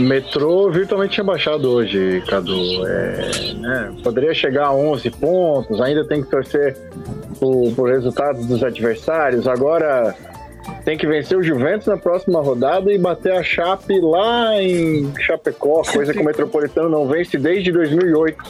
[0.00, 2.86] Metrô virtualmente tinha baixado hoje, Cadu.
[2.86, 6.76] É, né, poderia chegar a 11 pontos, ainda tem que torcer
[7.38, 9.46] por, por resultados dos adversários.
[9.46, 10.14] Agora,
[10.84, 15.82] tem que vencer o Juventus na próxima rodada e bater a Chape lá em Chapecó,
[15.82, 18.42] coisa que o Metropolitano não vence desde 2008.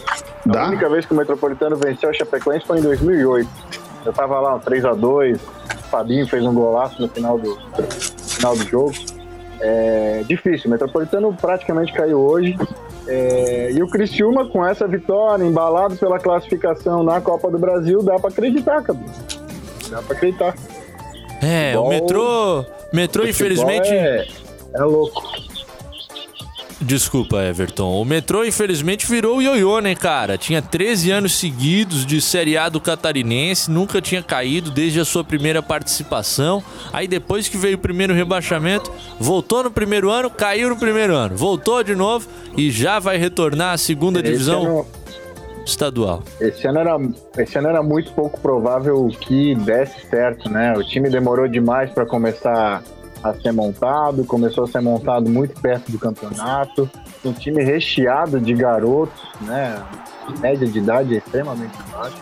[0.46, 0.64] Dá?
[0.64, 3.48] A única vez que o Metropolitano venceu a Chapecoense foi em 2008.
[4.06, 7.58] Eu tava lá, um 3x2, o Fabinho fez um golaço no final do,
[8.18, 8.94] final do jogo.
[9.60, 12.56] É difícil, o Metropolitano praticamente caiu hoje.
[13.06, 18.18] É, e o Criciúma, com essa vitória, embalado pela classificação na Copa do Brasil, dá
[18.18, 19.04] pra acreditar, Cadu.
[19.90, 20.54] Dá pra acreditar.
[21.42, 22.64] É, o Futebol- metrô.
[22.92, 23.88] Metrô, Futebol infelizmente.
[23.92, 24.26] É,
[24.74, 25.22] é louco.
[26.80, 28.00] Desculpa, Everton.
[28.00, 30.38] O metrô, infelizmente, virou ioiô, né, cara?
[30.38, 35.22] Tinha 13 anos seguidos de Série A do Catarinense, nunca tinha caído desde a sua
[35.22, 36.62] primeira participação.
[36.92, 41.36] Aí depois que veio o primeiro rebaixamento, voltou no primeiro ano, caiu no primeiro ano,
[41.36, 42.26] voltou de novo
[42.56, 44.86] e já vai retornar à segunda Esse divisão ano-
[45.66, 46.22] estadual.
[46.40, 46.96] Esse ano, era,
[47.36, 50.72] esse ano era muito pouco provável que desse certo, né?
[50.76, 52.99] O time demorou demais para começar a
[53.34, 56.88] ser montado, começou a ser montado muito perto do campeonato.
[57.24, 59.82] Um time recheado de garotos, né?
[60.26, 62.16] A média de idade é extremamente baixa.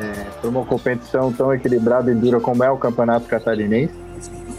[0.00, 3.94] É, para uma competição tão equilibrada e dura como é o Campeonato Catarinense,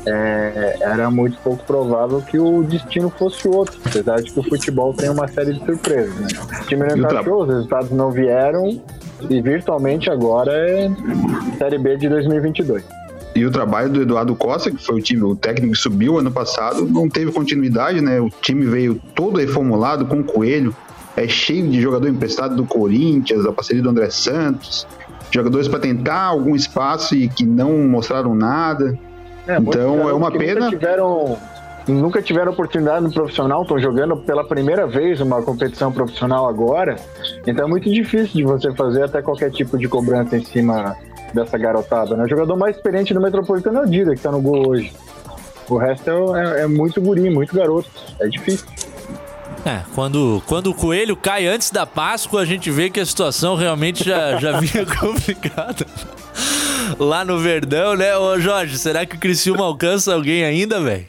[0.05, 4.93] é, era muito pouco provável que o destino fosse outro, apesar de que o futebol
[4.93, 6.15] tem uma série de surpresas.
[6.15, 6.27] Né?
[6.61, 8.81] O time não encaixou, os resultados não vieram
[9.29, 10.89] e virtualmente agora é
[11.57, 12.98] Série B de 2022.
[13.35, 16.31] E o trabalho do Eduardo Costa, que foi o time, o técnico que subiu ano
[16.31, 18.19] passado, não teve continuidade, né?
[18.19, 20.75] O time veio todo reformulado com o Coelho,
[21.15, 24.87] é cheio de jogador emprestado do Corinthians, da parceria do André Santos,
[25.31, 28.97] jogadores para tentar algum espaço e que não mostraram nada.
[29.47, 30.61] muitos então é uma pena.
[30.61, 31.37] Nunca tiveram,
[31.87, 36.95] nunca tiveram oportunidade no profissional, estão jogando pela primeira vez uma competição profissional agora.
[37.45, 40.95] Então é muito difícil de você fazer até qualquer tipo de cobrança em cima
[41.33, 42.15] dessa garotada.
[42.15, 42.23] Né?
[42.25, 44.91] O jogador mais experiente do Metropolitano é o Dida, que tá no gol hoje.
[45.69, 47.89] O resto é, é- é muito guri, muito garoto.
[48.19, 48.65] É difícil.
[49.65, 53.55] É, quando, quando o coelho cai antes da Páscoa, a gente vê que a situação
[53.55, 55.85] realmente já, já vinha complicada.
[56.97, 58.17] Lá no Verdão, né?
[58.17, 61.05] Ô Jorge, será que o Criciúma alcança alguém ainda, velho?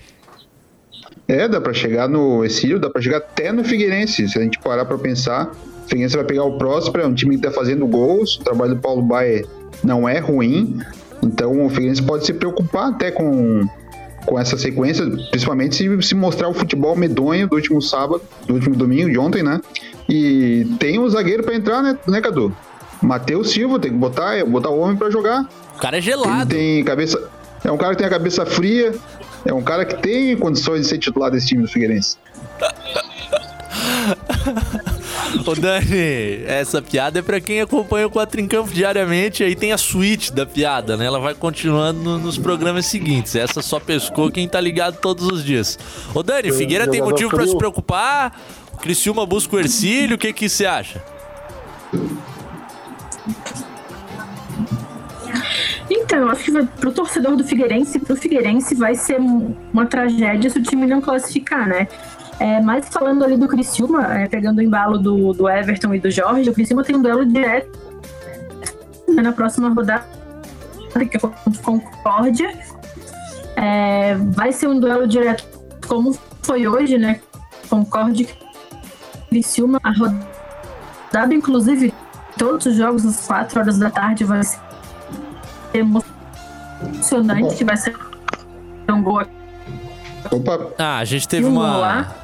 [1.28, 4.28] É, dá pra chegar no Exílio, dá pra chegar até no Figueirense.
[4.28, 5.46] Se a gente parar pra pensar,
[5.84, 8.74] o Figueirense vai pegar o Próspera, é um time que tá fazendo gols, o trabalho
[8.74, 9.46] do Paulo Baier
[9.82, 10.80] não é ruim,
[11.22, 13.66] então o Figueirense pode se preocupar até com,
[14.24, 18.76] com essa sequência, principalmente se, se mostrar o futebol medonho do último sábado, do último
[18.76, 19.60] domingo, de ontem, né?
[20.08, 22.54] E tem o zagueiro pra entrar, né, né Cadu?
[23.02, 25.48] Matheus Silva, tem que botar, botar o homem pra jogar.
[25.76, 26.54] O cara é gelado.
[26.54, 27.30] Ele tem cabeça.
[27.64, 28.94] É um cara que tem a cabeça fria.
[29.44, 32.16] É um cara que tem condições de ser titular desse time do Figueirense.
[35.46, 39.42] Ô Dani, essa piada é pra quem acompanha o Quatro em Campo diariamente.
[39.42, 41.06] Aí tem a suíte da piada, né?
[41.06, 43.34] Ela vai continuando no- nos programas seguintes.
[43.34, 45.78] Essa só pescou quem tá ligado todos os dias.
[46.14, 47.50] Ô Dani, O Figueira tem motivo pra frio.
[47.52, 48.38] se preocupar?
[48.74, 51.02] O Criciúma busca o Ercílio, o que que você acha?
[55.88, 59.86] Então, eu acho que vai- pro torcedor do Figueirense, pro Figueirense vai ser um- uma
[59.86, 61.88] tragédia se o time não classificar, né?
[62.40, 66.10] É, mas falando ali do Criciúma, é, pegando o embalo do, do Everton e do
[66.10, 67.78] Jorge, o Criciúma tem um duelo direto
[69.06, 70.06] né, na próxima rodada,
[71.10, 72.58] que é contra o Concórdia.
[73.56, 75.46] É, vai ser um duelo direto
[75.86, 77.20] como foi hoje, né?
[77.68, 81.92] Concórdia e Criciúma, a rodada, inclusive,
[82.38, 84.60] todos os jogos às 4 horas da tarde vai ser
[85.74, 87.94] emocionante, vai ser
[88.88, 89.30] um gol aqui.
[90.30, 90.72] Opa.
[90.78, 92.19] Ah, a gente teve um uma, lá.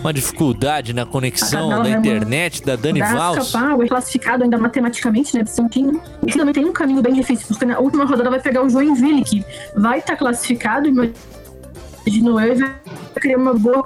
[0.00, 3.46] Uma dificuldade na conexão da internet da Dani Vals.
[3.46, 5.42] escapar, o classificado ainda matematicamente, né?
[5.42, 6.00] De São Paulo.
[6.26, 9.24] E também tem um caminho bem difícil, porque na última rodada vai pegar o Joinville,
[9.24, 9.44] que
[9.76, 12.74] vai estar classificado, imagino eu, e vai
[13.16, 13.84] criar uma boa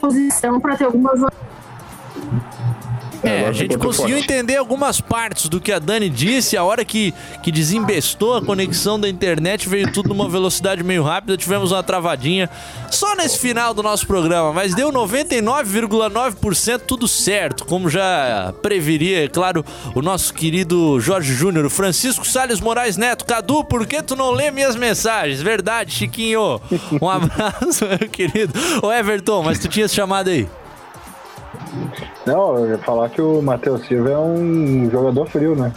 [0.00, 2.71] posição para ter alguma vantagem.
[3.22, 4.32] É, a gente conseguiu forte.
[4.32, 6.56] entender algumas partes do que a Dani disse.
[6.56, 11.36] A hora que, que desembestou a conexão da internet, veio tudo numa velocidade meio rápida.
[11.36, 12.50] Tivemos uma travadinha
[12.90, 19.28] só nesse final do nosso programa, mas deu 99,9% tudo certo, como já previria, é
[19.28, 19.64] claro,
[19.94, 23.24] o nosso querido Jorge Júnior, Francisco Salles Moraes Neto.
[23.24, 25.40] Cadu, por que tu não lê minhas mensagens?
[25.40, 26.60] Verdade, Chiquinho.
[27.00, 28.52] Um abraço, meu querido.
[28.82, 30.46] Ô Everton, mas tu tinha chamado aí.
[32.26, 35.72] Não, eu ia falar que o Matheus Silva é um jogador frio, né?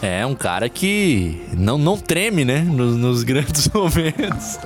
[0.00, 2.60] É, um cara que não, não treme, né?
[2.60, 4.58] Nos, nos grandes momentos.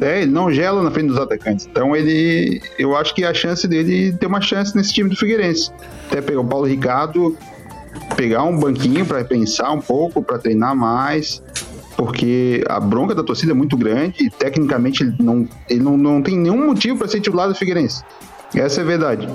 [0.00, 1.66] É, ele não gela na frente dos atacantes.
[1.66, 2.62] Então ele.
[2.78, 5.70] Eu acho que a chance dele ter uma chance nesse time do Figueirense.
[6.06, 7.36] Até pegar o Paulo Ricardo,
[8.16, 11.42] pegar um banquinho para pensar um pouco, para treinar mais,
[11.96, 16.22] porque a bronca da torcida é muito grande e tecnicamente ele não, ele não, não
[16.22, 18.02] tem nenhum motivo para ser titular do Figueirense.
[18.54, 19.28] Essa é a verdade.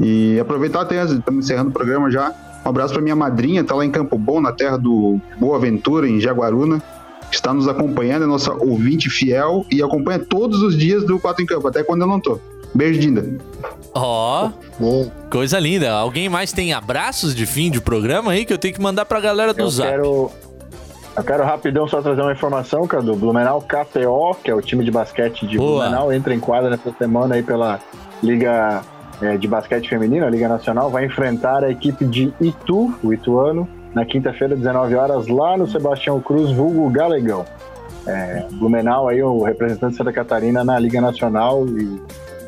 [0.00, 2.32] E aproveitar até, estamos encerrando o programa já.
[2.64, 6.08] Um abraço para minha madrinha, tá lá em Campo Bom, na terra do Boa Ventura,
[6.08, 6.82] em Jaguaruna.
[7.30, 11.46] Está nos acompanhando, é nossa ouvinte fiel e acompanha todos os dias do Quatro em
[11.46, 12.38] Campo, até quando eu não tô.
[12.74, 13.24] Beijo, Dinda.
[13.94, 14.50] Ó,
[15.30, 15.90] coisa linda.
[15.92, 19.18] Alguém mais tem abraços de fim de programa aí que eu tenho que mandar pra
[19.20, 19.88] galera do Eu Zap?
[19.88, 20.30] quero,
[21.16, 24.84] eu quero rapidão só trazer uma informação, cara, do Blumenau KTO, que é o time
[24.84, 25.84] de basquete de Boa.
[25.84, 27.80] Blumenau, entra em quadra nessa semana aí pela
[28.22, 28.82] Liga
[29.20, 33.68] eh, de Basquete Feminino, a Liga Nacional, vai enfrentar a equipe de Itu, o Ituano,
[33.94, 37.44] na quinta-feira, 19 horas, lá no Sebastião Cruz, vulgo Galegão.
[38.06, 42.00] É, Blumenau aí, o representante de Santa Catarina na Liga Nacional e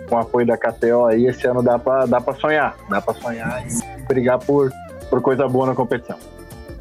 [0.09, 3.65] com apoio da KTO aí, esse ano dá pra, dá pra sonhar, dá pra sonhar
[3.67, 4.71] e brigar por,
[5.11, 6.17] por coisa boa na competição.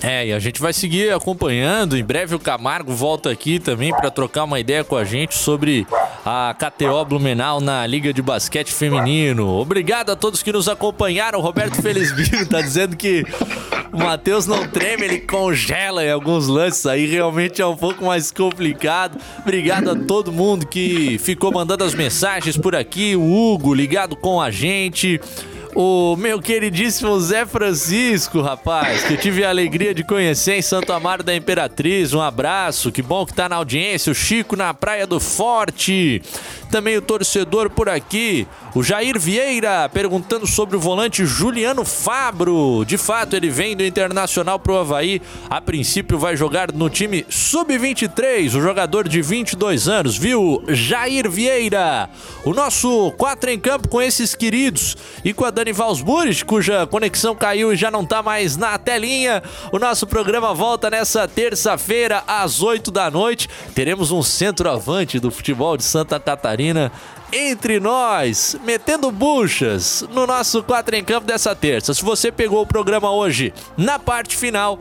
[0.01, 1.97] É, e a gente vai seguir acompanhando.
[1.97, 5.87] Em breve o Camargo volta aqui também para trocar uma ideia com a gente sobre
[6.29, 9.47] a KTO Blumenau na Liga de Basquete Feminino.
[9.47, 11.39] Obrigado a todos que nos acompanharam.
[11.39, 13.25] Roberto Felizbino tá dizendo que
[13.93, 17.05] o Matheus não treme, ele congela em alguns lances aí.
[17.05, 19.17] Realmente é um pouco mais complicado.
[19.39, 23.15] Obrigado a todo mundo que ficou mandando as mensagens por aqui.
[23.15, 25.21] O Hugo ligado com a gente.
[25.75, 30.91] O meu queridíssimo Zé Francisco, rapaz, que eu tive a alegria de conhecer em Santo
[30.91, 32.13] Amaro da Imperatriz.
[32.13, 34.11] Um abraço, que bom que tá na audiência.
[34.11, 36.21] O Chico na Praia do Forte.
[36.71, 38.47] Também o torcedor por aqui.
[38.77, 42.85] O Jair Vieira perguntando sobre o volante Juliano Fabro.
[42.85, 45.19] De fato, ele vem do Internacional pro Havaí.
[45.49, 50.63] A princípio, vai jogar no time Sub-23, o jogador de 22 anos, viu?
[50.67, 52.07] Jair Vieira.
[52.45, 57.35] O nosso 4 em campo com esses queridos e com a Dani Valsburis, cuja conexão
[57.35, 59.41] caiu e já não tá mais na telinha.
[59.71, 63.49] O nosso programa volta nessa terça-feira às 8 da noite.
[63.73, 66.91] Teremos um centroavante do futebol de Santa Catarina
[67.31, 71.93] entre nós, metendo buchas no nosso 4 em campo dessa terça.
[71.93, 74.79] Se você pegou o programa hoje na parte final,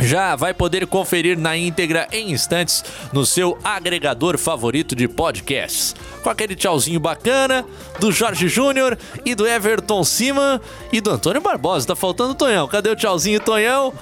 [0.00, 5.94] já vai poder conferir na íntegra em instantes no seu agregador favorito de podcasts.
[6.22, 7.64] Com aquele tchauzinho bacana
[8.00, 10.60] do Jorge Júnior e do Everton Cima
[10.92, 11.86] e do Antônio Barbosa.
[11.86, 12.66] Tá faltando o Tonhão.
[12.66, 13.92] Cadê o tchauzinho, Tonhão?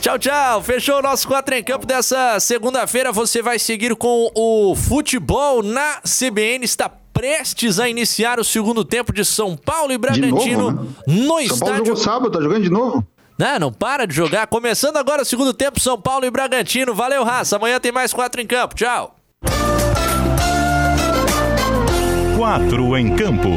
[0.00, 0.62] Tchau, tchau.
[0.62, 3.12] Fechou o nosso 4 em campo dessa segunda-feira.
[3.12, 6.64] Você vai seguir com o futebol na CBN.
[6.64, 10.88] Está prestes a iniciar o segundo tempo de São Paulo e Bragantino novo, né?
[11.06, 11.84] no São Paulo estádio.
[11.84, 13.06] jogou sábado, tá jogando de novo?
[13.38, 14.46] Não, não para de jogar.
[14.46, 16.94] Começando agora o segundo tempo, São Paulo e Bragantino.
[16.94, 17.56] Valeu, raça.
[17.56, 18.74] Amanhã tem mais quatro em campo.
[18.74, 19.16] Tchau.
[22.38, 23.50] Quatro em campo.